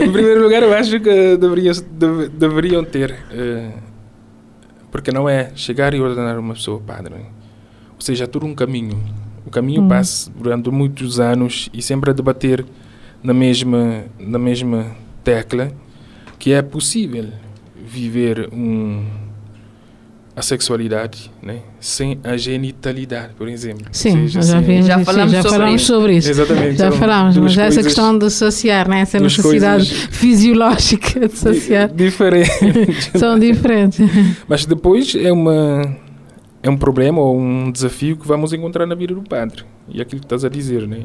em 0.00 0.10
primeiro 0.10 0.42
lugar, 0.42 0.64
eu 0.64 0.74
acho 0.74 0.98
que 0.98 1.36
deveriam, 1.36 1.74
deve, 1.92 2.28
deveriam 2.28 2.82
ter. 2.82 3.12
Uh, 3.32 3.72
porque 4.90 5.12
não 5.12 5.28
é 5.28 5.52
chegar 5.54 5.94
e 5.94 6.00
ordenar 6.00 6.36
uma 6.36 6.54
pessoa 6.54 6.80
padre. 6.80 7.14
Ou 7.14 8.00
seja, 8.00 8.24
é 8.24 8.26
todo 8.26 8.44
um 8.46 8.54
caminho. 8.54 9.00
O 9.46 9.50
caminho 9.50 9.82
hum. 9.82 9.88
passa 9.88 10.28
durante 10.36 10.70
muitos 10.70 11.20
anos 11.20 11.68
e 11.72 11.80
sempre 11.80 12.10
a 12.10 12.12
debater 12.12 12.66
na 13.22 13.32
mesma, 13.32 14.06
na 14.18 14.40
mesma 14.40 14.86
tecla 15.22 15.70
que 16.36 16.52
é 16.52 16.62
possível 16.62 17.28
viver 17.86 18.48
um, 18.52 19.04
a 20.36 20.42
sexualidade 20.42 21.30
né? 21.40 21.60
sem 21.78 22.18
a 22.24 22.36
genitalidade, 22.36 23.34
por 23.34 23.48
exemplo. 23.48 23.86
Sim, 23.92 24.28
seja, 24.28 24.42
já, 24.42 24.60
vi, 24.60 24.82
já, 24.82 24.98
falamos, 25.04 25.32
já 25.32 25.42
sobre 25.42 25.58
falamos 25.58 25.82
sobre 25.82 26.16
isso. 26.16 26.30
Exatamente. 26.30 26.78
Já 26.78 26.92
falamos, 26.92 27.36
mas 27.36 27.58
essa 27.58 27.82
questão 27.82 28.18
de 28.18 28.26
associar, 28.26 28.88
né? 28.88 29.00
essa 29.00 29.20
necessidade 29.20 29.94
fisiológica 30.10 31.20
de 31.20 31.26
associar. 31.26 31.88
Diferente. 31.92 32.50
São 33.16 33.38
diferentes. 33.38 34.00
Mas 34.48 34.66
depois 34.66 35.14
é 35.14 35.32
uma 35.32 35.82
é 36.62 36.70
um 36.70 36.76
problema 36.76 37.20
ou 37.20 37.38
um 37.38 37.70
desafio 37.70 38.16
que 38.16 38.26
vamos 38.26 38.52
encontrar 38.52 38.86
na 38.86 38.94
vida 38.94 39.14
do 39.14 39.22
padre. 39.22 39.64
E 39.88 39.98
é 40.00 40.02
aquilo 40.02 40.20
que 40.20 40.26
estás 40.26 40.44
a 40.44 40.48
dizer, 40.48 40.88
né? 40.88 41.04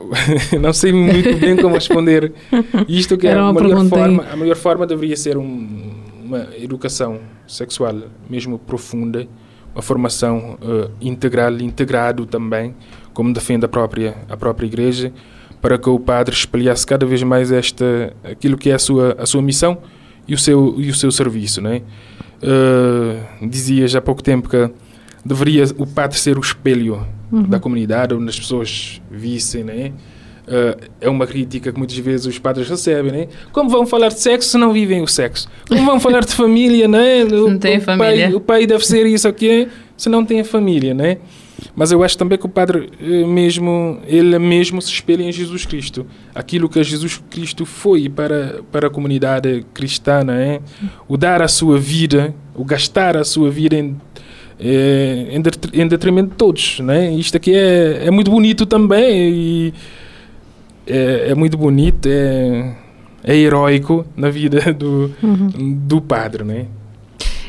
não 0.60 0.72
sei 0.72 0.92
muito 0.92 1.36
bem 1.38 1.56
como 1.56 1.74
responder 1.74 2.32
isto 2.88 3.16
que 3.18 3.26
é 3.26 3.32
a 3.32 3.52
melhor 3.52 3.84
forma 3.86 4.24
a 4.30 4.36
melhor 4.36 4.56
forma 4.56 4.86
deveria 4.86 5.16
ser 5.16 5.36
um, 5.36 5.91
uma 6.32 6.48
educação 6.56 7.20
sexual 7.46 7.94
mesmo 8.28 8.58
profunda 8.58 9.26
uma 9.74 9.82
formação 9.82 10.58
uh, 10.60 10.90
integral 11.00 11.52
integrado 11.60 12.26
também 12.26 12.74
como 13.12 13.32
defende 13.32 13.64
a 13.64 13.68
própria 13.68 14.16
a 14.28 14.36
própria 14.36 14.66
igreja 14.66 15.12
para 15.60 15.78
que 15.78 15.88
o 15.88 15.98
padre 15.98 16.34
espalhasse 16.34 16.86
cada 16.86 17.06
vez 17.06 17.22
mais 17.22 17.52
esta 17.52 18.14
aquilo 18.24 18.56
que 18.56 18.70
é 18.70 18.74
a 18.74 18.78
sua 18.78 19.16
a 19.18 19.26
sua 19.26 19.42
missão 19.42 19.78
e 20.26 20.34
o 20.34 20.38
seu 20.38 20.74
e 20.78 20.90
o 20.90 20.94
seu 20.94 21.10
serviço 21.10 21.60
né 21.60 21.82
uh, 22.42 23.48
dizia 23.48 23.86
já 23.86 23.98
há 23.98 24.02
pouco 24.02 24.22
tempo 24.22 24.48
que 24.48 24.70
deveria 25.24 25.64
o 25.78 25.86
padre 25.86 26.18
ser 26.18 26.36
o 26.36 26.40
espelho 26.40 27.06
uhum. 27.30 27.42
da 27.42 27.58
comunidade, 27.58 28.14
onde 28.14 28.28
as 28.28 28.38
pessoas 28.38 29.00
vissem, 29.10 29.64
né? 29.64 29.92
Uh, 30.52 30.90
é 31.00 31.08
uma 31.08 31.26
crítica 31.26 31.72
que 31.72 31.78
muitas 31.78 31.96
vezes 31.96 32.26
os 32.26 32.38
padres 32.38 32.68
recebem, 32.68 33.10
né? 33.10 33.28
Como 33.52 33.70
vão 33.70 33.86
falar 33.86 34.08
de 34.08 34.20
sexo 34.20 34.50
se 34.50 34.58
não 34.58 34.70
vivem 34.70 35.00
o 35.00 35.06
sexo? 35.06 35.48
Como 35.66 35.82
vão 35.86 35.98
falar 35.98 36.26
de 36.26 36.34
família, 36.34 36.86
né? 36.86 37.22
O, 37.32 37.48
não 37.48 37.58
tem 37.58 37.78
o 37.78 37.80
família. 37.80 38.26
Pai, 38.26 38.34
o 38.34 38.40
pai 38.40 38.66
deve 38.66 38.86
ser 38.86 39.06
isso 39.06 39.26
aqui, 39.26 39.66
se 39.96 40.10
não 40.10 40.26
tem 40.26 40.40
a 40.40 40.44
família, 40.44 40.92
né? 40.92 41.16
Mas 41.74 41.90
eu 41.90 42.04
acho 42.04 42.18
também 42.18 42.36
que 42.36 42.44
o 42.44 42.50
padre 42.50 42.90
eh, 43.00 43.24
mesmo, 43.24 43.98
ele 44.06 44.38
mesmo 44.38 44.82
se 44.82 44.90
espelha 44.90 45.22
em 45.22 45.32
Jesus 45.32 45.64
Cristo. 45.64 46.04
Aquilo 46.34 46.68
que 46.68 46.82
Jesus 46.84 47.22
Cristo 47.30 47.64
foi 47.64 48.10
para, 48.10 48.60
para 48.70 48.88
a 48.88 48.90
comunidade 48.90 49.64
cristã, 49.72 50.22
né? 50.22 50.60
O 51.08 51.16
dar 51.16 51.40
a 51.40 51.48
sua 51.48 51.78
vida, 51.78 52.34
o 52.54 52.62
gastar 52.62 53.16
a 53.16 53.24
sua 53.24 53.50
vida 53.50 53.76
em 53.76 53.96
é, 54.62 55.28
em, 55.72 55.88
detrimento 55.88 56.30
de 56.30 56.36
todos. 56.36 56.78
Né? 56.80 57.12
Isto 57.14 57.36
aqui 57.36 57.54
é, 57.54 58.06
é 58.06 58.10
muito 58.10 58.30
bonito 58.30 58.64
também 58.64 59.32
e 59.32 59.74
é, 60.92 61.30
é 61.30 61.34
muito 61.34 61.56
bonito, 61.56 62.06
é, 62.06 62.74
é 63.24 63.36
heróico 63.36 64.04
na 64.16 64.28
vida 64.28 64.60
do, 64.74 65.10
uhum. 65.22 65.78
do 65.86 66.00
padre. 66.00 66.44
Né? 66.44 66.66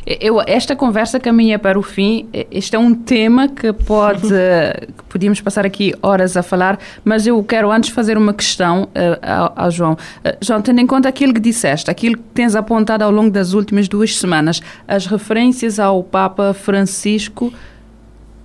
Eu, 0.05 0.41
esta 0.45 0.75
conversa 0.75 1.19
caminha 1.19 1.57
para 1.57 1.79
o 1.79 1.81
fim. 1.81 2.27
Este 2.51 2.75
é 2.75 2.79
um 2.79 2.93
tema 2.93 3.47
que 3.47 3.71
pode. 3.71 4.27
que 4.27 5.03
podíamos 5.07 5.39
passar 5.39 5.65
aqui 5.65 5.93
horas 6.01 6.35
a 6.35 6.43
falar, 6.43 6.77
mas 7.05 7.25
eu 7.25 7.41
quero 7.43 7.71
antes 7.71 7.89
fazer 7.89 8.17
uma 8.17 8.33
questão 8.33 8.83
uh, 8.83 9.19
ao, 9.21 9.53
ao, 9.55 9.71
João. 9.71 9.93
Uh, 9.93 10.37
João, 10.41 10.61
tendo 10.61 10.81
em 10.81 10.87
conta 10.87 11.07
aquilo 11.07 11.33
que 11.33 11.39
disseste, 11.39 11.89
aquilo 11.89 12.17
que 12.17 12.23
tens 12.33 12.55
apontado 12.55 13.03
ao 13.03 13.11
longo 13.11 13.31
das 13.31 13.53
últimas 13.53 13.87
duas 13.87 14.17
semanas, 14.17 14.61
as 14.87 15.05
referências 15.05 15.79
ao 15.79 16.03
Papa 16.03 16.53
Francisco 16.53 17.53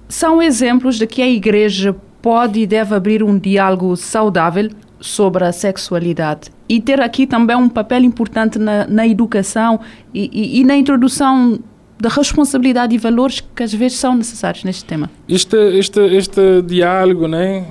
são 0.09 0.41
exemplos 0.41 0.97
de 0.97 1.07
que 1.07 1.21
a 1.21 1.29
Igreja 1.29 1.95
pode 2.23 2.61
e 2.61 2.67
deve 2.67 2.95
abrir 2.95 3.23
um 3.23 3.39
diálogo 3.39 3.97
saudável 3.97 4.71
sobre 5.01 5.45
a 5.45 5.53
sexualidade 5.53 6.51
e 6.69 6.81
ter 6.81 7.01
aqui 7.01 7.27
também 7.27 7.57
um 7.57 7.69
papel 7.69 8.03
importante 8.03 8.59
na, 8.59 8.87
na 8.87 9.07
educação 9.07 9.81
e, 10.13 10.31
e, 10.33 10.61
e, 10.61 10.65
na 10.65 10.77
introdução 10.77 11.59
da 12.01 12.09
responsabilidade 12.09 12.95
e 12.95 12.99
valores 12.99 13.41
que 13.41 13.63
às 13.63 13.73
vezes 13.73 13.99
são 13.99 14.15
necessários 14.15 14.65
neste 14.65 14.85
tema. 14.85 15.11
Este, 15.29 15.57
este, 15.79 16.01
este 16.01 16.63
diálogo, 16.63 17.27
né? 17.27 17.65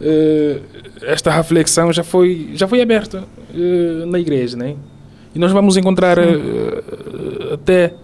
Uh, 0.00 0.60
esta 1.02 1.30
reflexão 1.30 1.92
já 1.92 2.02
foi, 2.02 2.50
já 2.54 2.66
foi 2.66 2.80
aberta 2.80 3.24
uh, 3.54 4.06
na 4.06 4.18
igreja, 4.18 4.56
né? 4.56 4.76
E 5.34 5.38
nós 5.38 5.52
vamos 5.52 5.76
encontrar 5.76 6.18
uh, 6.18 7.54
até 7.54 7.94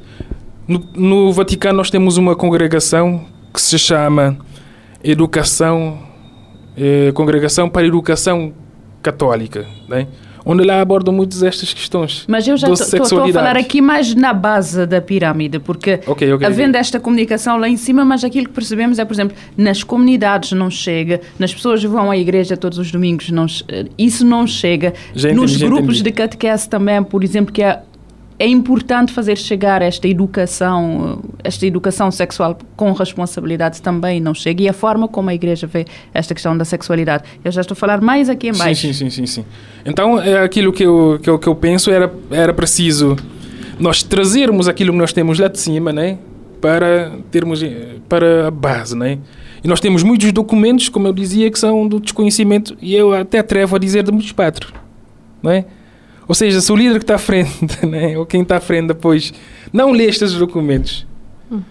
no, 0.66 0.85
no 0.94 1.33
Vaticano 1.33 1.79
nós 1.79 1.90
temos 1.90 2.18
uma 2.18 2.37
congregação 2.37 3.24
que 3.53 3.61
se 3.61 3.79
chama 3.79 4.37
Educação 5.03 6.08
eh, 6.79 7.12
Congregação 7.12 7.69
para 7.69 7.83
a 7.83 7.87
Educação 7.87 8.53
Católica, 9.03 9.67
né? 9.88 10.07
onde 10.49 10.64
lá 10.64 10.81
abordam 10.81 11.12
muitas 11.12 11.41
destas 11.41 11.75
questões. 11.75 12.25
Mas 12.27 12.49
eu 12.49 12.57
já 12.57 12.71
estou 12.71 13.23
a 13.23 13.33
falar 13.33 13.57
aqui 13.57 13.83
mais 13.83 14.14
na 14.14 14.33
base 14.33 14.87
da 14.87 14.99
pirâmide, 14.99 15.59
porque 15.59 16.01
okay, 16.07 16.33
okay, 16.33 16.47
havendo 16.47 16.71
okay. 16.71 16.81
esta 16.81 16.99
comunicação 16.99 17.59
lá 17.59 17.69
em 17.69 17.77
cima, 17.77 18.03
mas 18.03 18.25
aquilo 18.25 18.47
que 18.47 18.55
percebemos 18.55 18.99
é, 18.99 19.05
por 19.05 19.12
exemplo, 19.12 19.37
nas 19.59 19.83
comunidades 19.83 20.53
não 20.53 20.71
chega, 20.71 21.21
nas 21.38 21.53
pessoas 21.53 21.81
que 21.81 21.87
vão 21.87 22.11
à 22.11 22.17
igreja 22.17 22.57
todos 22.57 22.79
os 22.79 22.91
domingos, 22.91 23.31
não, 23.31 23.45
isso 23.99 24.25
não 24.25 24.47
chega. 24.47 24.95
Já 25.14 25.35
Nos 25.35 25.55
grupos 25.57 26.01
de 26.01 26.11
catequese 26.11 26.67
também, 26.67 27.03
por 27.03 27.23
exemplo, 27.23 27.53
que 27.53 27.62
é 27.62 27.83
é 28.38 28.46
importante 28.46 29.12
fazer 29.12 29.37
chegar 29.37 29.83
esta 29.83 30.07
educação, 30.07 31.20
esta 31.42 31.66
educação 31.66 32.11
sexual 32.11 32.57
com 32.77 32.92
responsabilidade 32.92 33.83
também 33.83 34.20
não 34.20 34.33
chega 34.33 34.62
e 34.62 34.68
a 34.68 34.72
forma 34.72 35.09
como 35.09 35.29
a 35.29 35.35
igreja 35.35 35.66
vê 35.66 35.85
esta 36.14 36.35
questão 36.35 36.57
da 36.57 36.64
sexualidade. 36.64 37.24
Eu 37.44 37.51
já 37.51 37.61
estou 37.62 37.72
a 37.72 37.77
falar 37.77 38.01
mais 38.01 38.29
aqui 38.29 38.48
em 38.48 38.53
baixo. 38.53 38.81
Sim, 38.83 38.92
sim, 38.92 39.11
sim, 39.11 39.27
sim, 39.27 39.27
sim. 39.27 39.44
Então, 39.85 40.20
é 40.20 40.42
aquilo 40.42 40.72
que 40.72 40.85
eu, 40.85 41.18
que 41.20 41.29
eu, 41.29 41.38
que 41.38 41.48
eu 41.48 41.55
penso 41.55 41.90
era, 41.90 42.12
era 42.31 42.55
preciso 42.55 43.16
nós 43.79 44.03
trazermos 44.03 44.68
aquilo 44.68 44.92
que 44.92 44.98
nós 44.98 45.12
temos 45.12 45.38
lá 45.38 45.48
de 45.48 45.59
cima, 45.59 45.92
né? 45.92 46.18
Para 46.61 47.12
termos 47.31 47.64
para 48.09 48.48
a 48.48 48.51
base, 48.51 48.96
né? 48.96 49.18
E 49.62 49.68
nós 49.68 49.81
temos 49.81 50.05
muitos 50.05 50.31
documentos, 50.31 50.88
como 50.88 51.09
eu 51.09 51.12
dizia, 51.12 51.51
que 51.51 51.59
são 51.59 51.88
do 51.88 51.98
desconhecimento, 51.98 52.77
e 52.81 52.94
eu 52.94 53.12
até 53.12 53.40
atrevo 53.40 53.74
a 53.74 53.79
dizer 53.79 54.05
de 54.05 54.12
muitos 54.12 54.31
padres. 54.31 54.72
Não 55.42 55.51
é? 55.51 55.64
Ou 56.29 56.35
seja, 56.35 56.61
se 56.61 56.71
o 56.71 56.77
líder 56.77 56.99
que 56.99 57.05
está 57.05 57.14
à 57.14 57.19
frente, 57.19 57.51
né, 57.87 58.17
ou 58.19 58.27
quem 58.27 58.43
está 58.43 58.59
à 58.59 58.61
frente 58.61 58.88
depois, 58.88 59.33
não 59.73 59.91
lê 59.93 60.05
estes 60.05 60.35
documentos, 60.35 61.07
hum. 61.51 61.62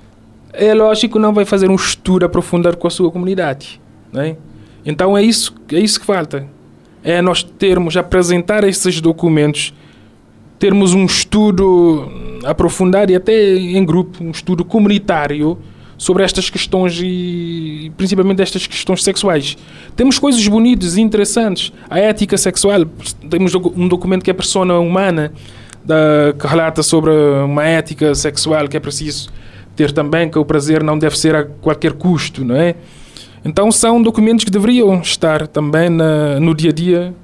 é 0.51 0.73
lógico 0.73 1.13
que 1.13 1.19
não 1.21 1.31
vai 1.31 1.45
fazer 1.45 1.69
um 1.69 1.75
estudo 1.75 2.25
aprofundado 2.25 2.75
com 2.75 2.87
a 2.87 2.89
sua 2.89 3.11
comunidade. 3.11 3.79
Né? 4.11 4.35
Então 4.83 5.15
é 5.15 5.21
isso, 5.21 5.53
é 5.71 5.79
isso 5.79 5.99
que 5.99 6.05
falta. 6.05 6.47
É 7.03 7.21
nós 7.21 7.43
termos, 7.43 7.95
apresentar 7.95 8.63
esses 8.63 8.99
documentos, 8.99 9.73
termos 10.57 10.93
um 10.93 11.05
estudo 11.05 12.11
aprofundado 12.43 13.11
e 13.11 13.15
até 13.15 13.55
em 13.55 13.85
grupo, 13.85 14.23
um 14.23 14.31
estudo 14.31 14.65
comunitário, 14.65 15.57
sobre 15.97 16.23
estas 16.23 16.49
questões 16.49 16.99
e 17.01 17.91
principalmente 17.97 18.41
estas 18.41 18.67
questões 18.67 19.03
sexuais. 19.03 19.57
Temos 19.95 20.19
coisas 20.19 20.47
bonitas 20.47 20.95
e 20.95 21.01
interessantes. 21.01 21.73
A 21.89 21.99
ética 21.99 22.37
sexual, 22.37 22.85
temos 23.29 23.55
um 23.55 23.87
documento 23.87 24.23
que 24.23 24.29
é 24.29 24.33
a 24.33 24.35
persona 24.35 24.77
humana, 24.77 25.33
da, 25.83 26.33
que 26.37 26.45
relata 26.45 26.83
sobre 26.83 27.11
uma 27.11 27.63
ética 27.63 28.13
sexual 28.13 28.67
que 28.67 28.77
é 28.77 28.79
preciso 28.79 29.29
ter 29.75 29.91
também, 29.91 30.29
que 30.29 30.37
o 30.37 30.45
prazer 30.45 30.83
não 30.83 30.99
deve 30.99 31.17
ser 31.17 31.35
a 31.35 31.43
qualquer 31.45 31.93
custo, 31.93 32.43
não 32.43 32.55
é? 32.55 32.75
Então 33.45 33.71
são 33.71 34.01
documentos 34.01 34.43
que 34.43 34.51
deveriam 34.51 34.99
estar 34.99 35.47
também 35.47 35.89
na, 35.89 36.39
no 36.39 36.53
dia 36.53 36.71
a 36.71 36.73
dia 36.73 37.15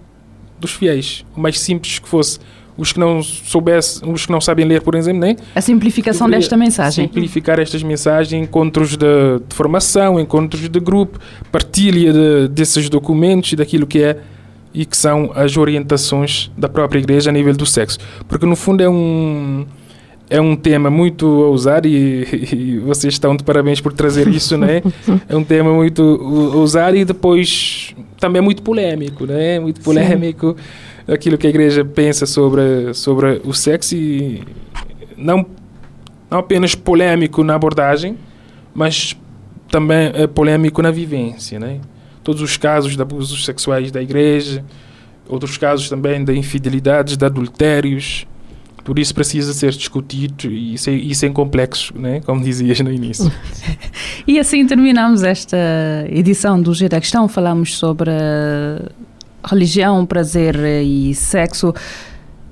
dos 0.60 0.72
fiéis, 0.72 1.26
o 1.36 1.42
mais 1.42 1.60
simples 1.60 2.00
que 2.00 2.08
fosse 2.08 2.40
os 2.78 2.92
que 2.92 3.00
não 3.00 3.22
soubessem, 3.22 4.12
os 4.12 4.26
que 4.26 4.32
não 4.32 4.42
sabem 4.42 4.66
ler, 4.66 4.82
por 4.82 4.96
exemplo, 4.96 5.22
né? 5.22 5.36
A 5.54 5.62
simplificação 5.62 6.30
desta 6.30 6.58
mensagem. 6.58 7.06
Simplificar 7.06 7.60
estas 7.60 7.84
mensagens, 7.84 8.42
encontros 8.42 8.98
de, 8.98 9.40
de 9.48 9.56
formação, 9.56 10.20
encontros 10.20 10.68
de 10.68 10.80
grupo, 10.80 11.20
partilha 11.52 12.12
de, 12.12 12.48
desses 12.50 12.90
documentos 12.90 13.54
e 13.54 13.56
daquilo 13.56 13.86
que 13.86 14.02
é 14.02 14.18
e 14.74 14.86
que 14.86 14.98
são 14.98 15.32
as 15.36 15.56
orientações 15.56 16.50
da 16.58 16.68
própria 16.68 16.98
igreja 16.98 17.30
a 17.30 17.34
nível 17.34 17.54
do 17.54 17.66
sexo. 17.66 18.00
Porque 18.28 18.46
no 18.46 18.56
fundo 18.56 18.82
é 18.82 18.90
um 18.90 19.66
é 20.30 20.42
um 20.42 20.56
tema 20.56 20.90
muito 20.90 21.28
ousado 21.28 21.88
e, 21.88 22.24
e 22.52 22.80
vocês 22.80 23.14
estão 23.14 23.36
de 23.36 23.44
parabéns 23.44 23.80
por 23.80 23.94
trazer 23.94 24.28
isso, 24.28 24.58
né? 24.58 24.82
É 25.30 25.36
um 25.36 25.44
tema 25.44 25.72
muito 25.72 26.02
ousado 26.02 26.98
e 26.98 27.06
depois 27.06 27.94
também 28.20 28.42
muito 28.42 28.64
polêmico, 28.64 29.28
né? 29.28 29.60
Muito 29.60 29.80
polêmico. 29.82 30.56
Sim 30.58 30.93
aquilo 31.08 31.38
que 31.38 31.48
a 31.48 31.50
igreja 31.50 31.84
pensa 31.84 32.26
sobre, 32.26 32.94
sobre 32.94 33.42
o 33.44 33.54
sexo 33.54 33.96
e 33.96 34.44
não, 35.18 35.46
não 36.30 36.40
apenas 36.40 36.76
polêmico 36.76 37.44
na 37.44 37.56
abordagem, 37.56 38.18
mas 38.74 39.18
também 39.70 40.12
é 40.14 40.28
polêmico 40.28 40.82
na 40.82 40.92
vivência, 40.92 41.60
né? 41.60 41.80
Todos 42.24 42.42
os 42.42 42.58
casos 42.58 42.96
de 42.96 43.02
abusos 43.02 43.44
sexuais 43.44 43.92
da 43.92 44.02
igreja, 44.02 44.64
outros 45.28 45.58
casos 45.58 45.90
também 45.90 46.24
de 46.24 46.34
infidelidades, 46.34 47.18
de 47.18 47.26
adultérios, 47.26 48.26
por 48.84 49.00
isso 49.00 49.16
precisa 49.16 49.54
ser 49.54 49.72
discutido 49.72 50.52
e 50.52 50.78
sem, 50.78 50.98
e 50.98 51.16
sem 51.16 51.32
complexos, 51.32 51.92
né? 51.96 52.22
como 52.26 52.42
dizias 52.42 52.80
no 52.82 52.92
início. 52.92 53.32
e 54.28 54.38
assim 54.38 54.66
terminamos 54.68 55.24
esta 55.24 55.58
edição 56.10 56.62
do 56.62 56.74
G 56.74 56.90
da 56.90 57.00
Questão. 57.00 57.28
Falamos 57.30 57.78
sobre 57.78 58.12
religião, 59.46 60.06
prazer 60.06 60.56
e 60.84 61.14
sexo. 61.14 61.74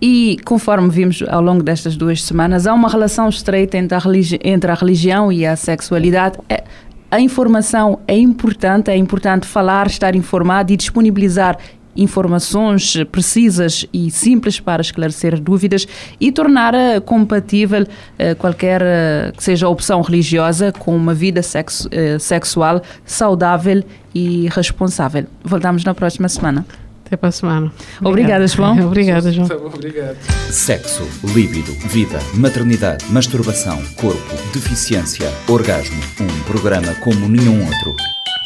E 0.02 0.38
conforme 0.46 0.90
vimos 0.90 1.24
ao 1.28 1.42
longo 1.42 1.62
destas 1.62 1.96
duas 1.96 2.24
semanas, 2.24 2.66
há 2.66 2.74
uma 2.74 2.90
relação 2.90 3.30
estreita 3.30 3.78
entre 3.78 3.96
a, 3.96 4.02
entre 4.44 4.72
a 4.72 4.74
religião 4.74 5.32
e 5.32 5.46
a 5.46 5.56
sexualidade. 5.56 6.40
É, 6.50 6.64
a 7.12 7.20
informação 7.20 8.00
é 8.08 8.18
importante, 8.18 8.90
é 8.90 8.96
importante 8.96 9.46
falar, 9.46 9.86
estar 9.86 10.16
informado 10.16 10.72
e 10.74 10.78
disponibilizar 10.78 11.58
informações 11.96 12.96
precisas 13.12 13.86
e 13.94 14.10
simples 14.10 14.60
para 14.60 14.82
esclarecer 14.82 15.40
dúvidas 15.40 15.88
e 16.20 16.32
tornar 16.32 16.74
eh, 16.74 17.00
compatível 17.00 17.84
uh, 17.84 18.36
qualquer 18.38 18.82
uh, 18.82 19.36
que 19.36 19.44
seja 19.44 19.66
a 19.66 19.70
opção 19.70 20.02
religiosa 20.02 20.72
com 20.72 20.96
uma 20.96 21.14
vida 21.14 21.42
sexo, 21.42 21.90
sexual 22.20 22.82
saudável 23.06 23.84
e 24.14 24.48
responsável. 24.50 25.26
Voltamos 25.44 25.84
na 25.84 25.94
próxima 25.94 26.28
semana. 26.30 26.66
Até 27.12 27.18
para 27.18 27.28
a 27.28 27.32
semana. 27.34 27.74
Obrigada, 28.02 28.48
João. 28.48 28.88
Obrigada, 28.88 29.34
João. 29.34 29.50
Obrigado. 29.68 30.16
Sexo, 30.50 31.06
líbido, 31.34 31.74
vida, 31.90 32.18
maternidade, 32.36 33.04
masturbação, 33.12 33.82
corpo, 33.98 34.34
deficiência, 34.54 35.30
orgasmo. 35.50 36.00
Um 36.22 36.44
programa 36.44 36.96
como 37.04 37.28
nenhum 37.28 37.66
outro. 37.66 38.21